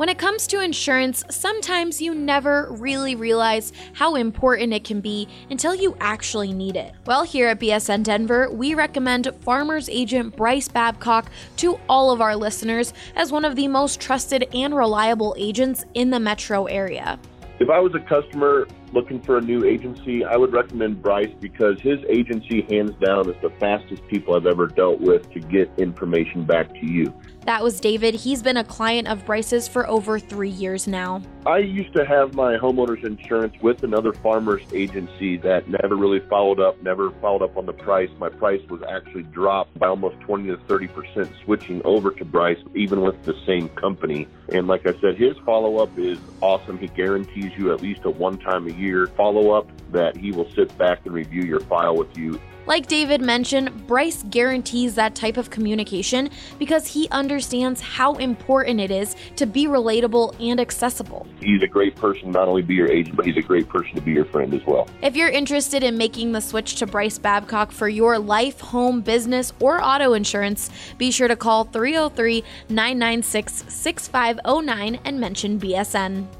[0.00, 5.28] When it comes to insurance, sometimes you never really realize how important it can be
[5.50, 6.94] until you actually need it.
[7.04, 12.34] Well, here at BSN Denver, we recommend Farmers Agent Bryce Babcock to all of our
[12.34, 17.18] listeners as one of the most trusted and reliable agents in the metro area.
[17.58, 21.80] If I was a customer looking for a new agency, I would recommend Bryce because
[21.80, 26.44] his agency, hands down, is the fastest people I've ever dealt with to get information
[26.44, 27.12] back to you.
[27.46, 28.14] That was David.
[28.14, 31.22] He's been a client of Bryce's for over three years now.
[31.46, 36.60] I used to have my homeowner's insurance with another farmer's agency that never really followed
[36.60, 38.10] up, never followed up on the price.
[38.18, 42.58] My price was actually dropped by almost 20 to 30 percent switching over to Bryce,
[42.74, 44.28] even with the same company.
[44.50, 46.76] And like I said, his follow up is awesome.
[46.76, 50.50] He guarantees you at least a one time a year follow up that he will
[50.52, 55.36] sit back and review your file with you Like David mentioned, Bryce guarantees that type
[55.36, 61.26] of communication because he understands how important it is to be relatable and accessible.
[61.40, 64.00] He's a great person, not only be your agent, but he's a great person to
[64.00, 64.88] be your friend as well.
[65.02, 69.52] If you're interested in making the switch to Bryce Babcock for your life, home, business,
[69.58, 76.39] or auto insurance, be sure to call 303 996 6509 and mention BSN.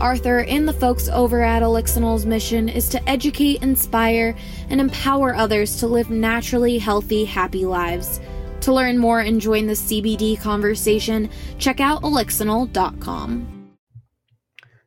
[0.00, 4.36] Arthur and the folks over at Elixinol's mission is to educate, inspire,
[4.68, 8.20] and empower others to live naturally healthy, happy lives.
[8.62, 13.70] To learn more and join the CBD conversation, check out elixinol.com.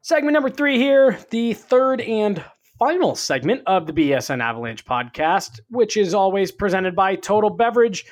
[0.02, 2.43] Segment number three here, the third and
[2.78, 8.06] final segment of the BSN Avalanche podcast, which is always presented by Total Beverage.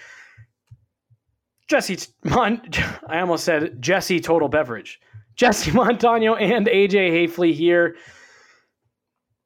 [1.67, 4.99] Jesse, I almost said Jesse Total Beverage.
[5.37, 7.95] Jesse Montano and AJ Haefele here.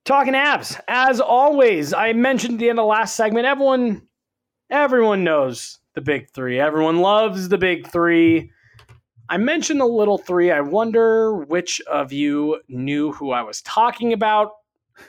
[0.03, 0.77] Talking abs.
[0.87, 4.07] As always, I mentioned at the end of the last segment, everyone
[4.69, 6.59] everyone knows the big three.
[6.59, 8.51] Everyone loves the big three.
[9.29, 10.49] I mentioned the little three.
[10.51, 14.51] I wonder which of you knew who I was talking about.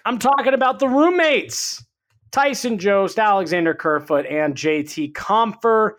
[0.04, 1.84] I'm talking about the roommates
[2.32, 5.92] Tyson Jost, Alexander Kerfoot, and JT Compher.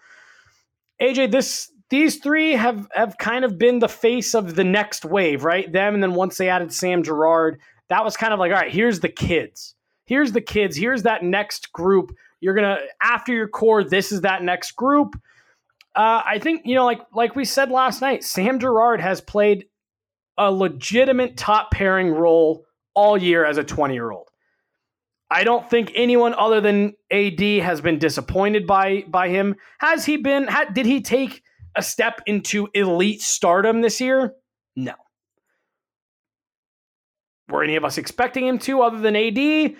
[1.02, 5.44] AJ, this these three have have kind of been the face of the next wave,
[5.44, 5.72] right?
[5.72, 8.72] Them, and then once they added Sam Girard, that was kind of like, all right,
[8.72, 9.76] here's the kids.
[10.06, 10.76] Here's the kids.
[10.76, 12.12] Here's that next group.
[12.40, 15.16] You're gonna after your core, this is that next group.
[15.96, 19.66] Uh, I think you know, like like we said last night, Sam Girard has played
[20.36, 22.66] a legitimate top pairing role
[22.96, 24.30] all year as a 20 year old.
[25.30, 29.58] I don't think anyone other than AD has been disappointed by by him.
[29.78, 30.48] Has he been?
[30.48, 31.44] Ha, did he take
[31.76, 34.34] a step into elite stardom this year?
[34.76, 34.94] No.
[37.50, 39.76] Were any of us expecting him to, other than AD?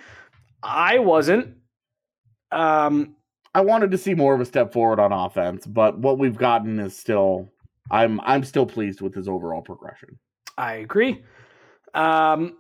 [0.62, 1.56] I wasn't.
[2.52, 3.16] Um,
[3.56, 6.80] I wanted to see more of a step forward on offense, but what we've gotten
[6.80, 7.52] is still
[7.92, 10.18] I'm I'm still pleased with his overall progression.
[10.58, 11.24] I agree.
[11.94, 12.58] Um,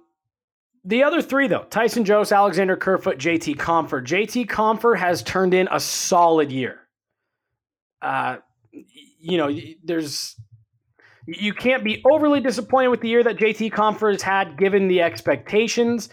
[0.85, 4.05] the other three, though Tyson Jost, Alexander Kerfoot, JT Compher.
[4.05, 6.81] JT Compher has turned in a solid year.
[8.01, 8.37] Uh,
[9.23, 9.49] you know,
[9.83, 10.35] there's
[11.25, 15.01] you can't be overly disappointed with the year that JT Compher has had given the
[15.01, 16.09] expectations.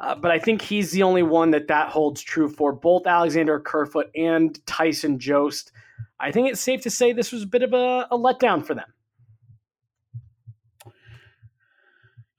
[0.00, 3.60] Uh, but I think he's the only one that that holds true for both Alexander
[3.60, 5.72] Kerfoot and Tyson Jost.
[6.20, 8.74] I think it's safe to say this was a bit of a, a letdown for
[8.74, 8.92] them.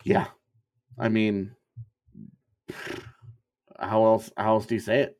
[0.03, 0.27] Yeah,
[0.97, 1.55] I mean,
[3.79, 4.31] how else?
[4.35, 5.17] How else do you say it?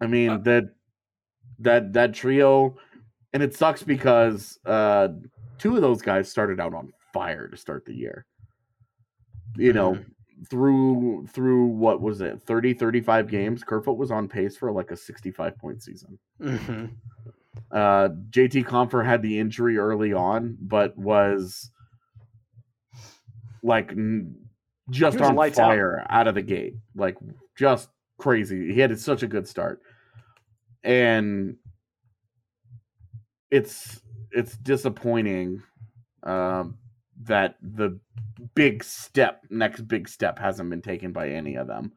[0.00, 0.74] I mean Uh, that
[1.60, 2.76] that that trio,
[3.32, 5.08] and it sucks because uh
[5.58, 8.26] two of those guys started out on fire to start the year.
[9.56, 9.98] You know,
[10.48, 14.96] through through what was it 30 35 games kerfoot was on pace for like a
[14.96, 16.86] 65 point season Mm-hmm.
[17.70, 21.70] uh jt Compher had the injury early on but was
[23.62, 24.34] like n-
[24.88, 25.68] just was on lights out.
[25.68, 26.26] fire out.
[26.26, 27.18] of the gate like
[27.54, 29.82] just crazy he had such a good start
[30.82, 31.56] and
[33.50, 34.00] it's
[34.32, 35.62] it's disappointing
[36.22, 36.78] um
[37.22, 37.98] that the
[38.54, 41.92] big step next big step hasn't been taken by any of them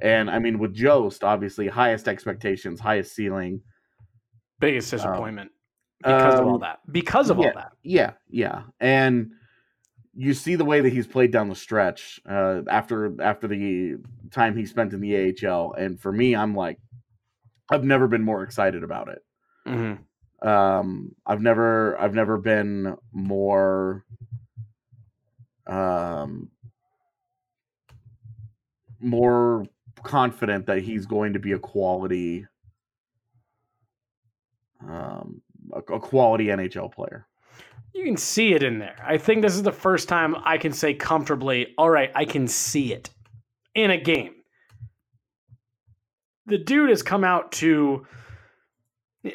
[0.00, 3.60] and i mean with jost obviously highest expectations highest ceiling
[4.58, 5.50] Biggest disappointment
[6.02, 6.78] because of all um, that.
[6.90, 7.72] Because of yeah, all that.
[7.82, 8.62] Yeah, yeah.
[8.80, 9.32] And
[10.14, 13.96] you see the way that he's played down the stretch uh, after after the
[14.30, 15.74] time he spent in the AHL.
[15.74, 16.78] And for me, I'm like,
[17.70, 19.24] I've never been more excited about it.
[19.66, 20.48] Mm-hmm.
[20.48, 24.04] Um, I've never I've never been more
[25.66, 26.50] um
[29.00, 29.66] more
[30.02, 32.46] confident that he's going to be a quality
[34.88, 35.42] um
[35.72, 37.26] a, a quality NHL player.
[37.92, 39.02] You can see it in there.
[39.04, 42.46] I think this is the first time I can say comfortably, all right, I can
[42.46, 43.10] see it
[43.74, 44.35] in a game.
[46.46, 48.06] The dude has come out to.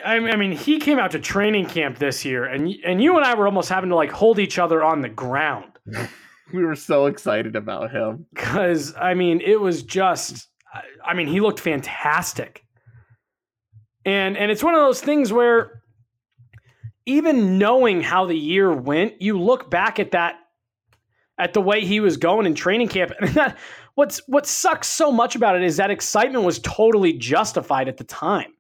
[0.06, 3.34] I mean, he came out to training camp this year, and and you and I
[3.36, 5.66] were almost having to like hold each other on the ground
[6.54, 8.26] We were so excited about him.
[8.34, 10.48] because I mean, it was just.
[10.74, 12.64] I- I mean, he looked fantastic,
[14.06, 15.82] and and it's one of those things where
[17.06, 20.36] even knowing how the year went, you look back at that
[21.38, 23.58] at the way he was going in training camp, and that
[23.96, 28.04] what's what sucks so much about it is that excitement was totally justified at the
[28.04, 28.54] time.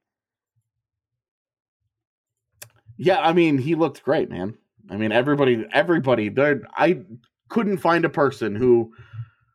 [2.98, 4.58] Yeah, I mean, he looked great, man.
[4.90, 6.62] I mean, everybody, everybody, there.
[6.76, 7.02] I
[7.50, 8.94] couldn't find a person who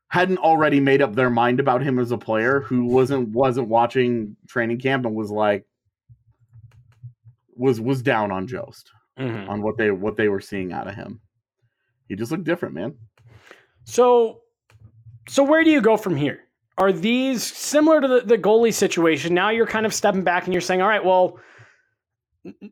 [0.08, 4.36] hadn't already made up their mind about him as a player who wasn't wasn't watching
[4.48, 5.64] training camp and was like
[7.54, 9.48] was was down on Jost Mhm.
[9.48, 11.20] on what they what they were seeing out of him.
[12.08, 12.94] He just looked different, man.
[13.84, 14.42] So,
[15.28, 16.40] so where do you go from here?
[16.78, 19.34] Are these similar to the, the goalie situation?
[19.34, 21.38] Now you're kind of stepping back and you're saying, all right, well,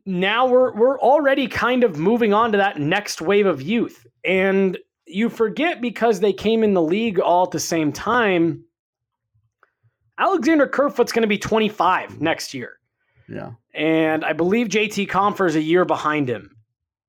[0.05, 4.77] now we're we're already kind of moving on to that next wave of youth, and
[5.05, 8.63] you forget because they came in the league all at the same time.
[10.17, 12.79] Alexander Kerfoot's going to be 25 next year.
[13.27, 13.51] Yeah.
[13.73, 16.55] And I believe JT Compher is a year behind him.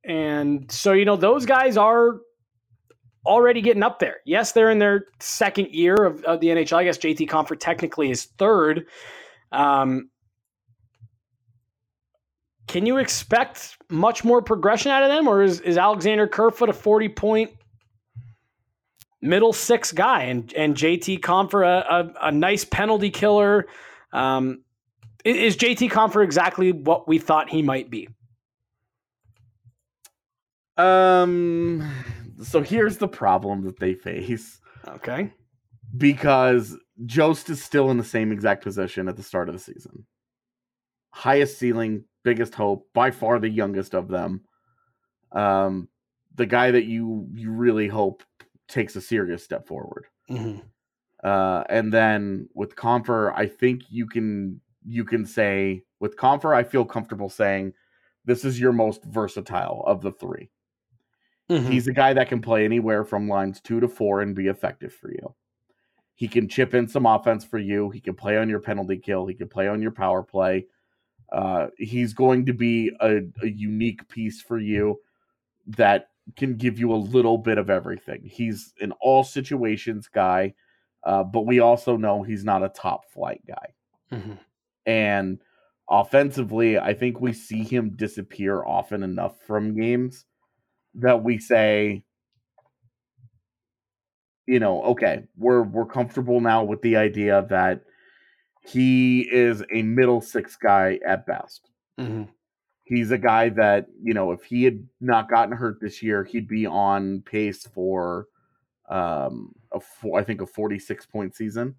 [0.03, 2.17] And so, you know, those guys are
[3.27, 4.19] already getting up there.
[4.25, 6.77] Yes, they're in their second year of, of the NHL.
[6.77, 8.87] I guess JT Compher technically is third.
[9.53, 10.11] Um,
[12.67, 16.73] can you expect much more progression out of them, or is, is Alexander Kerfoot a
[16.73, 17.51] 40 point
[19.23, 23.67] middle six guy and, and JT Compher a, a, a nice penalty killer?
[24.13, 24.63] Um,
[25.25, 28.09] is JT Compher exactly what we thought he might be?
[30.77, 31.89] Um.
[32.43, 34.61] So here's the problem that they face.
[34.89, 35.33] Okay.
[35.97, 36.77] because
[37.07, 40.07] Jost is still in the same exact position at the start of the season.
[41.11, 44.43] Highest ceiling, biggest hope, by far the youngest of them.
[45.33, 45.89] Um,
[46.35, 48.23] the guy that you you really hope
[48.69, 50.07] takes a serious step forward.
[50.31, 50.61] Mm-hmm.
[51.25, 56.63] Uh, and then with Compher, I think you can you can say with Compher, I
[56.63, 57.73] feel comfortable saying
[58.25, 60.51] this is your most versatile of the 3
[61.51, 61.71] Mhm.
[61.71, 64.93] He's a guy that can play anywhere from lines two to four and be effective
[64.93, 65.35] for you.
[66.15, 67.91] He can chip in some offense for you.
[67.91, 69.27] He can play on your penalty kill.
[69.27, 70.67] He can play on your power play.
[71.33, 75.01] Uh, he's going to be a, a unique piece for you
[75.67, 78.23] that can give you a little bit of everything.
[78.25, 80.55] He's an all situations guy,
[81.05, 83.75] uh, but we also know he's not a top flight guy.
[84.13, 84.39] Mhm.
[84.87, 85.41] And
[85.89, 90.25] Offensively, I think we see him disappear often enough from games
[90.97, 92.03] that we say,
[94.47, 97.83] you know, okay, we're we're comfortable now with the idea that
[98.65, 101.71] he is a middle six guy at best.
[101.99, 102.25] Mm-hmm.
[102.85, 106.47] He's a guy that, you know, if he had not gotten hurt this year, he'd
[106.49, 108.27] be on pace for
[108.89, 111.75] um a four, I think a 46 point season,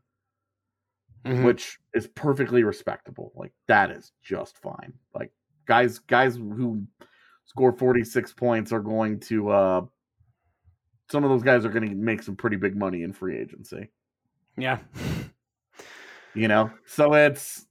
[1.26, 1.46] Mhm.
[1.46, 3.32] which is perfectly respectable.
[3.36, 4.94] Like that is just fine.
[5.16, 5.32] Like
[5.66, 6.84] guys guys who
[7.48, 9.82] score 46 points are going to uh
[11.10, 13.90] some of those guys are going to make some pretty big money in free agency.
[14.58, 14.80] Yeah.
[16.34, 16.70] you know?
[16.86, 17.66] So it's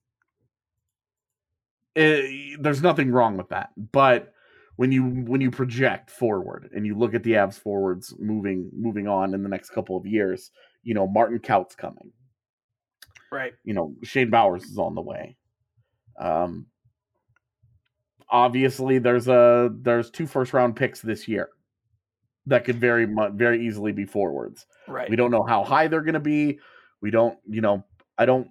[1.95, 3.70] it, there's nothing wrong with that.
[3.93, 4.33] But
[4.77, 9.09] when you when you project forward and you look at the Avs forwards moving moving
[9.09, 10.51] on in the next couple of years
[10.83, 12.12] you know Martin Kaut's coming.
[13.33, 13.55] Right.
[13.64, 15.37] you know Shane Bowers is on the way.
[16.18, 16.66] Um
[18.31, 21.49] obviously there's a there's two first round picks this year
[22.47, 25.09] that could very much very easily be forwards Right.
[25.11, 26.59] we don't know how high they're going to be.
[27.03, 27.85] We don't, you know,
[28.16, 28.49] I don't.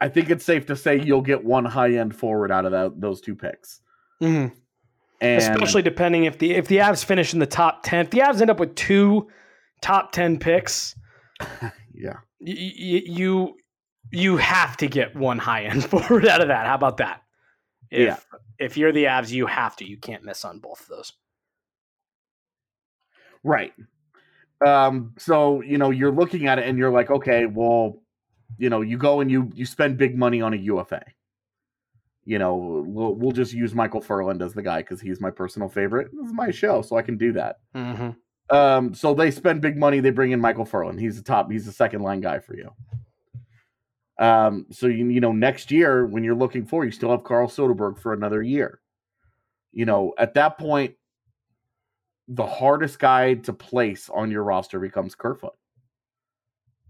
[0.00, 3.00] I think it's safe to say you'll get one high end forward out of that,
[3.00, 3.80] those two picks,
[4.20, 4.52] Mhm.
[5.20, 8.04] and Especially depending if the if the Avs finish in the top ten.
[8.06, 9.28] If the Avs end up with two
[9.80, 10.94] top ten picks,
[11.94, 13.56] yeah, y- y- you
[14.10, 16.66] you have to get one high end forward out of that.
[16.66, 17.21] How about that?
[17.92, 18.16] If, Yeah.
[18.58, 19.84] If you're the Avs, you have to.
[19.84, 21.12] You can't miss on both of those.
[23.44, 23.72] right.
[24.66, 28.00] Um, so you know you're looking at it and you're like, okay, well,
[28.58, 31.04] you know, you go and you you spend big money on a UFA.
[32.24, 35.68] You know, we'll, we'll just use Michael Ferland as the guy because he's my personal
[35.68, 36.10] favorite.
[36.12, 37.56] This is my show, so I can do that.
[37.74, 38.56] Mm-hmm.
[38.56, 39.98] Um, so they spend big money.
[39.98, 41.00] They bring in Michael Ferland.
[41.00, 41.50] He's the top.
[41.50, 42.70] He's the second line guy for you.
[44.22, 47.48] Um, so you you know next year when you're looking for, you still have Carl
[47.48, 48.80] Soderberg for another year.
[49.72, 50.94] You know at that point,
[52.28, 55.54] the hardest guy to place on your roster becomes Kerfoot.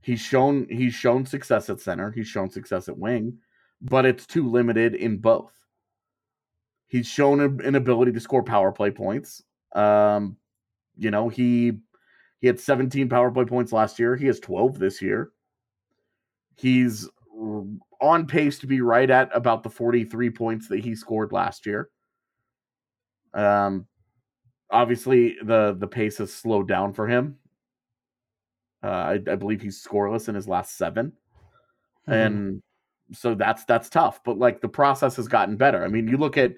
[0.02, 2.10] He's shown he's shown success at center.
[2.10, 3.38] He's shown success at wing,
[3.80, 5.54] but it's too limited in both.
[6.86, 9.42] He's shown an ability to score power play points.
[9.74, 10.36] Um,
[10.98, 11.78] you know, he
[12.40, 14.16] he had 17 power play points last year.
[14.16, 15.32] He has 12 this year.
[16.56, 17.08] He's
[18.00, 21.88] on pace to be right at about the 43 points that he scored last year.
[23.34, 23.86] Um
[24.70, 27.36] obviously the the pace has slowed down for him.
[28.82, 31.12] Uh, I, I believe he's scoreless in his last 7
[32.08, 32.62] and
[33.12, 34.20] so that's that's tough.
[34.24, 35.84] But like the process has gotten better.
[35.84, 36.54] I mean, you look at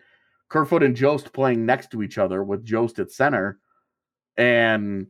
[0.49, 3.59] Kerfoot and Jost playing next to each other with Jost at center,
[4.37, 5.09] and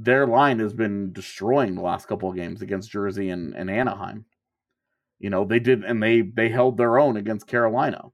[0.00, 4.24] their line has been destroying the last couple of games against Jersey and, and Anaheim.
[5.18, 8.04] You know, they did and they they held their own against Carolina.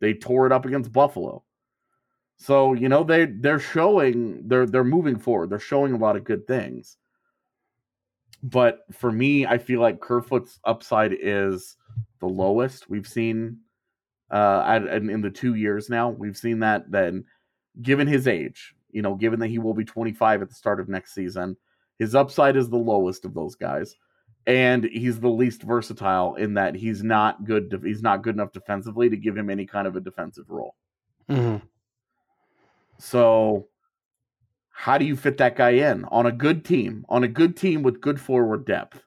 [0.00, 1.42] They tore it up against Buffalo.
[2.36, 5.50] So, you know, they they're showing they're they're moving forward.
[5.50, 6.96] They're showing a lot of good things.
[8.44, 11.76] But for me, I feel like Kerfoot's upside is
[12.20, 13.58] the lowest we've seen
[14.30, 16.10] uh at, in, in the two years now.
[16.10, 17.24] We've seen that then
[17.80, 20.88] given his age, you know, given that he will be 25 at the start of
[20.88, 21.56] next season,
[21.98, 23.96] his upside is the lowest of those guys.
[24.46, 27.68] And he's the least versatile in that he's not good.
[27.68, 30.74] def- He's not good enough defensively to give him any kind of a defensive role.
[31.30, 31.64] Mm-hmm.
[32.98, 33.68] So,
[34.70, 37.82] how do you fit that guy in on a good team, on a good team
[37.82, 39.00] with good forward depth?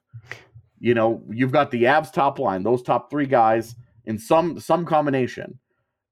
[0.80, 3.74] You know, you've got the Avs top line, those top three guys
[4.06, 5.58] in some some combination,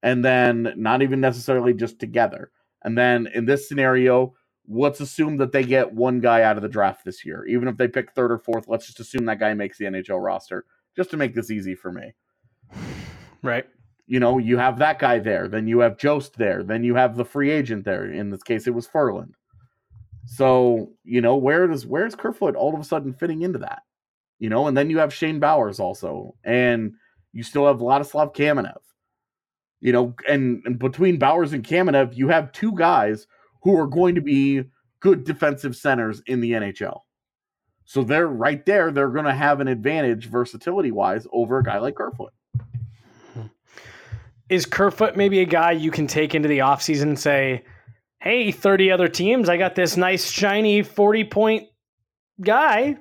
[0.03, 2.51] and then not even necessarily just together.
[2.85, 4.35] And then in this scenario,
[4.69, 7.77] let's assume that they get one guy out of the draft this year, even if
[7.77, 8.69] they pick third or fourth.
[8.69, 10.65] Let's just assume that guy makes the NHL roster,
[10.97, 12.13] just to make this easy for me
[13.43, 13.67] Right.
[14.07, 17.17] you know, you have that guy there, then you have Jost there, then you have
[17.17, 18.05] the free agent there.
[18.11, 19.35] In this case, it was Ferland.
[20.27, 23.83] So, you know, where does where's Kerfoot all of a sudden fitting into that?
[24.39, 26.95] You know, and then you have Shane Bowers also, and
[27.33, 28.81] you still have Vladislav Kamenev.
[29.85, 33.27] You know, and, and between Bowers and Kamenev, you have two guys
[33.63, 34.65] who are going to be
[35.01, 37.01] good defensive centers in the NHL.
[37.85, 38.91] So they're right there.
[38.91, 42.33] They're going to have an advantage versatility wise over a guy like Kerfoot.
[44.49, 47.65] Is Kerfoot maybe a guy you can take into the offseason and say,
[48.21, 51.69] hey, 30 other teams, I got this nice, shiny 40 point
[52.41, 52.97] guy?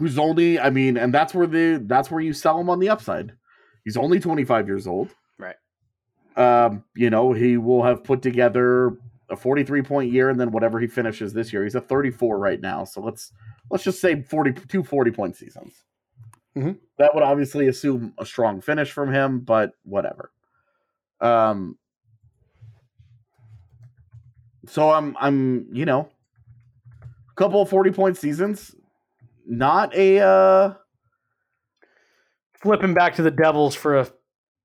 [0.00, 2.88] who's only I mean, and that's where the that's where you sell him on the
[2.88, 3.32] upside.
[3.84, 5.14] He's only 25 years old.
[6.36, 8.96] Um, you know, he will have put together
[9.28, 11.64] a 43 point year and then whatever he finishes this year.
[11.64, 12.84] He's at 34 right now.
[12.84, 13.32] So let's
[13.70, 15.84] let's just say 42 40 point seasons.
[16.56, 16.78] Mhm.
[16.98, 20.32] That would obviously assume a strong finish from him, but whatever.
[21.20, 21.76] Um,
[24.66, 26.08] so I'm I'm you know,
[27.02, 28.74] a couple of forty point seasons,
[29.46, 30.74] not a uh
[32.60, 34.06] Flipping back to the Devils for a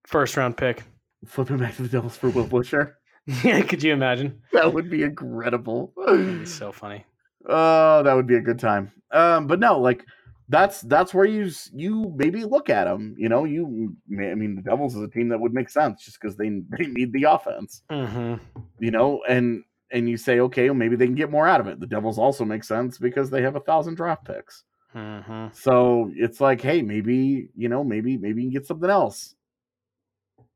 [0.05, 0.83] first round pick.
[1.25, 2.97] Flipping back to the Devils for Will Butcher.
[3.43, 4.41] yeah, could you imagine?
[4.53, 5.93] That would be incredible.
[5.97, 7.05] It's so funny.
[7.47, 8.91] Oh, that would be a good time.
[9.11, 10.05] Um, but no, like
[10.49, 13.15] that's that's where you you maybe look at them.
[13.17, 16.03] You know, you may- I mean the Devils is a team that would make sense
[16.03, 17.81] just because they they need the offense.
[17.89, 18.35] Mm-hmm.
[18.79, 21.67] You know, and and you say okay, well, maybe they can get more out of
[21.67, 21.79] it.
[21.79, 24.63] The Devils also make sense because they have a thousand draft picks.
[24.95, 25.47] Mm-hmm.
[25.53, 29.35] So it's like, hey, maybe you know, maybe maybe you can get something else.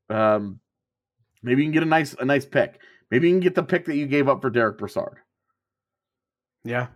[0.09, 0.59] Um,
[1.43, 2.81] maybe you can get a nice a nice pick.
[3.11, 5.17] Maybe you can get the pick that you gave up for Derick Brassard.
[6.63, 6.87] Yeah.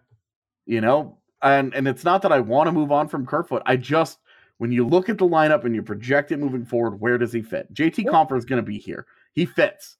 [0.65, 3.75] you know and and it's not that i want to move on from kerfoot i
[3.77, 4.19] just
[4.57, 7.41] when you look at the lineup and you project it moving forward where does he
[7.41, 9.97] fit jt compher is going to be here he fits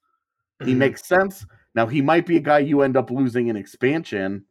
[0.66, 0.78] he Mhm.
[0.78, 1.46] makes sense
[1.76, 4.46] now he might be a guy you end up losing in expansion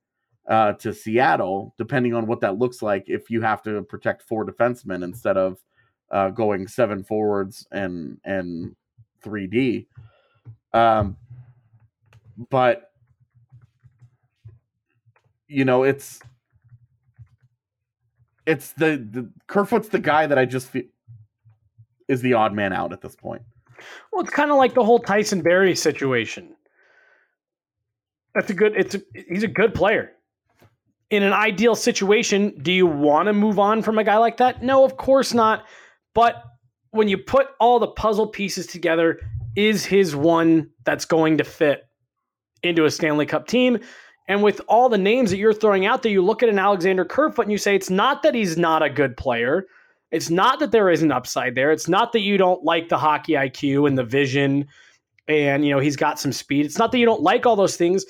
[0.48, 4.44] uh, to seattle depending on what that looks like if you have to protect four
[4.46, 5.58] defensemen instead of
[6.12, 8.76] uh, going seven forwards and and
[9.24, 9.86] 3d
[10.72, 11.16] um
[12.50, 12.92] but
[15.52, 16.20] you know, it's
[18.46, 20.84] it's the the Kerfoot's the guy that I just feel
[22.08, 23.42] is the odd man out at this point.
[24.12, 26.56] Well, it's kind of like the whole Tyson Barrie situation.
[28.34, 28.74] That's a good.
[28.76, 30.12] It's a, he's a good player.
[31.10, 34.62] In an ideal situation, do you want to move on from a guy like that?
[34.62, 35.66] No, of course not.
[36.14, 36.42] But
[36.90, 39.20] when you put all the puzzle pieces together,
[39.56, 41.84] is his one that's going to fit
[42.62, 43.78] into a Stanley Cup team?
[44.28, 47.04] And with all the names that you're throwing out there, you look at an Alexander
[47.04, 49.66] Kerfoot and you say it's not that he's not a good player.
[50.10, 51.72] It's not that there isn't upside there.
[51.72, 54.68] It's not that you don't like the hockey IQ and the vision
[55.28, 56.66] and you know he's got some speed.
[56.66, 58.04] It's not that you don't like all those things,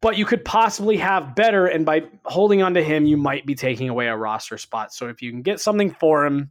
[0.00, 3.54] but you could possibly have better and by holding on to him you might be
[3.54, 4.92] taking away a roster spot.
[4.92, 6.50] So if you can get something for him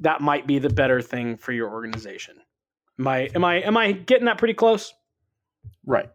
[0.00, 2.36] that might be the better thing for your organization.
[2.98, 4.92] Am I am I am I getting that pretty close?
[5.86, 6.10] Right.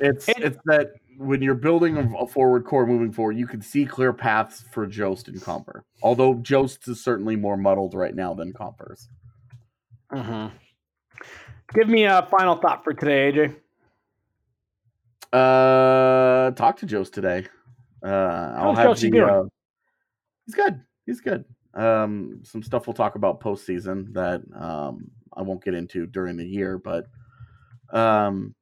[0.00, 4.12] It's it's that when you're building a, forward core moving forward, you can see clear
[4.12, 5.82] paths for Jost and Compher.
[6.02, 9.08] Although Jost is certainly more muddled right now than Compher's.
[10.12, 10.54] Mm-hmm.
[11.74, 13.56] Give me a final thought for today, AJ.
[15.32, 17.46] Uh, talk to Jost today.
[18.02, 18.08] Uh,
[18.56, 19.26] I'll How's have Josie the.
[19.26, 19.44] Uh,
[20.46, 20.80] he's good.
[21.06, 21.44] He's good.
[21.74, 26.46] Um, some stuff we'll talk about postseason that um I won't get into during the
[26.46, 27.06] year, but
[27.92, 28.54] um,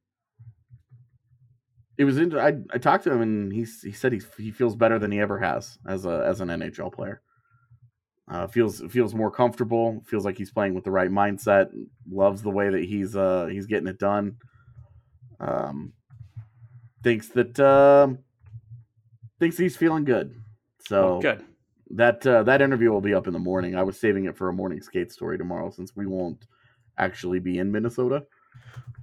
[1.97, 2.19] it was.
[2.19, 5.13] Inter- I I talked to him and he's he said he he feels better than
[5.13, 7.23] he ever has as a as an NHL player.
[8.29, 10.03] Uh, feels feels more comfortable.
[10.07, 11.71] Feels like he's playing with the right mindset.
[12.11, 14.37] Loves the way that he's uh he's getting it done.
[15.39, 15.93] Um,
[17.07, 18.19] thinks that um
[19.39, 20.35] thinks he's feeling good.
[20.89, 21.45] So good.
[21.91, 23.77] That uh, that interview will be up in the morning.
[23.77, 26.49] I was saving it for a morning skate story tomorrow since we won't
[26.99, 28.25] actually be in Minnesota.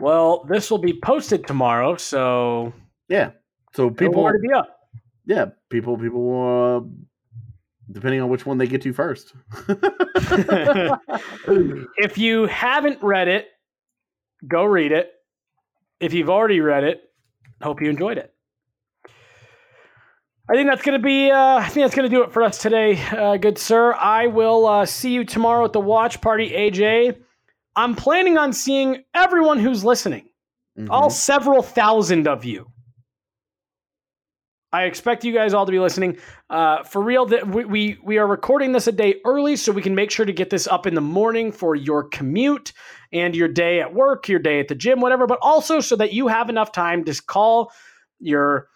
[0.02, 2.74] Well, this will be posted tomorrow, so
[3.08, 3.32] Yeah.
[3.74, 4.80] So people people already be up.
[5.26, 6.82] yeah, people people uh
[7.90, 9.34] depending on which one they get to first.
[11.98, 13.48] if you haven't read it,
[14.46, 15.10] go read it.
[16.02, 17.02] If you've already read it,
[17.64, 18.34] hope you enjoyed it.
[20.50, 21.32] I think that's going to be.
[21.32, 23.94] Uh, I think that's going to do it for us today, uh, good sir.
[23.94, 27.18] I will uh, see you tomorrow at the watch party, AJ.
[27.76, 30.28] I'm planning on seeing everyone who's listening,
[30.90, 32.68] all several thousand of you.
[34.74, 36.18] I expect you guys all to be listening.
[36.50, 39.84] Uh, for real, that we, we we are recording this a day early, so we
[39.84, 42.74] can make sure to get this up in the morning for your commute
[43.14, 45.28] and your day at work, your day at the gym, whatever.
[45.28, 47.72] But also so that you have enough time to call
[48.20, 48.68] your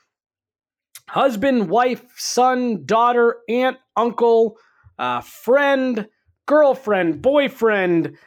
[1.10, 4.58] husband, wife, son, daughter, aunt, uncle,
[5.00, 6.08] uh, friend,
[6.46, 8.18] girlfriend, boyfriend,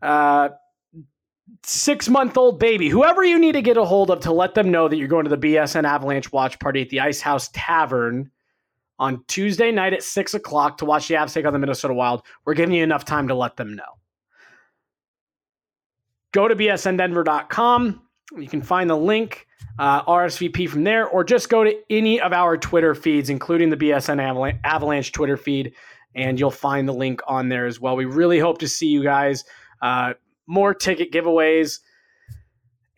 [0.00, 0.50] uh,
[1.62, 4.70] six month old baby, whoever you need to get a hold of to let them
[4.70, 8.30] know that you're going to the BSN Avalanche watch party at the Ice House Tavern
[8.98, 12.22] on Tuesday night at six o'clock to watch the Avs take on the Minnesota Wild.
[12.44, 13.98] We're giving you enough time to let them know.
[16.32, 18.02] Go to bsndenver.com.
[18.36, 19.46] You can find the link,
[19.78, 23.76] uh, RSVP from there, or just go to any of our Twitter feeds, including the
[23.76, 25.74] BSN Avalanche, Avalanche Twitter feed,
[26.14, 27.94] and you'll find the link on there as well.
[27.94, 29.44] We really hope to see you guys.
[29.80, 30.14] Uh,
[30.46, 31.80] more ticket giveaways.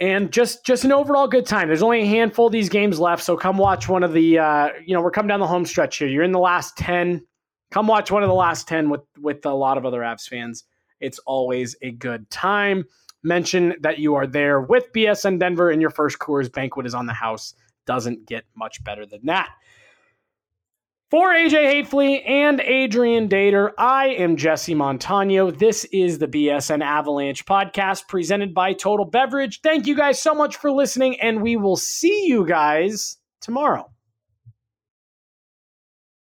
[0.00, 1.68] and just just an overall good time.
[1.68, 4.38] There's only a handful of these games left, so come watch one of the.
[4.38, 6.08] Uh, you know, we're coming down the home stretch here.
[6.08, 7.24] You're in the last ten.
[7.70, 10.64] Come watch one of the last ten with with a lot of other Avs fans.
[11.00, 12.84] It's always a good time.
[13.24, 17.06] Mention that you are there with BSN Denver, and your first Coors banquet is on
[17.06, 17.54] the house.
[17.84, 19.50] Doesn't get much better than that.
[21.10, 25.50] For AJ Haefele and Adrian Dater, I am Jesse Montano.
[25.50, 29.62] This is the BSN Avalanche podcast presented by Total Beverage.
[29.62, 33.90] Thank you guys so much for listening, and we will see you guys tomorrow.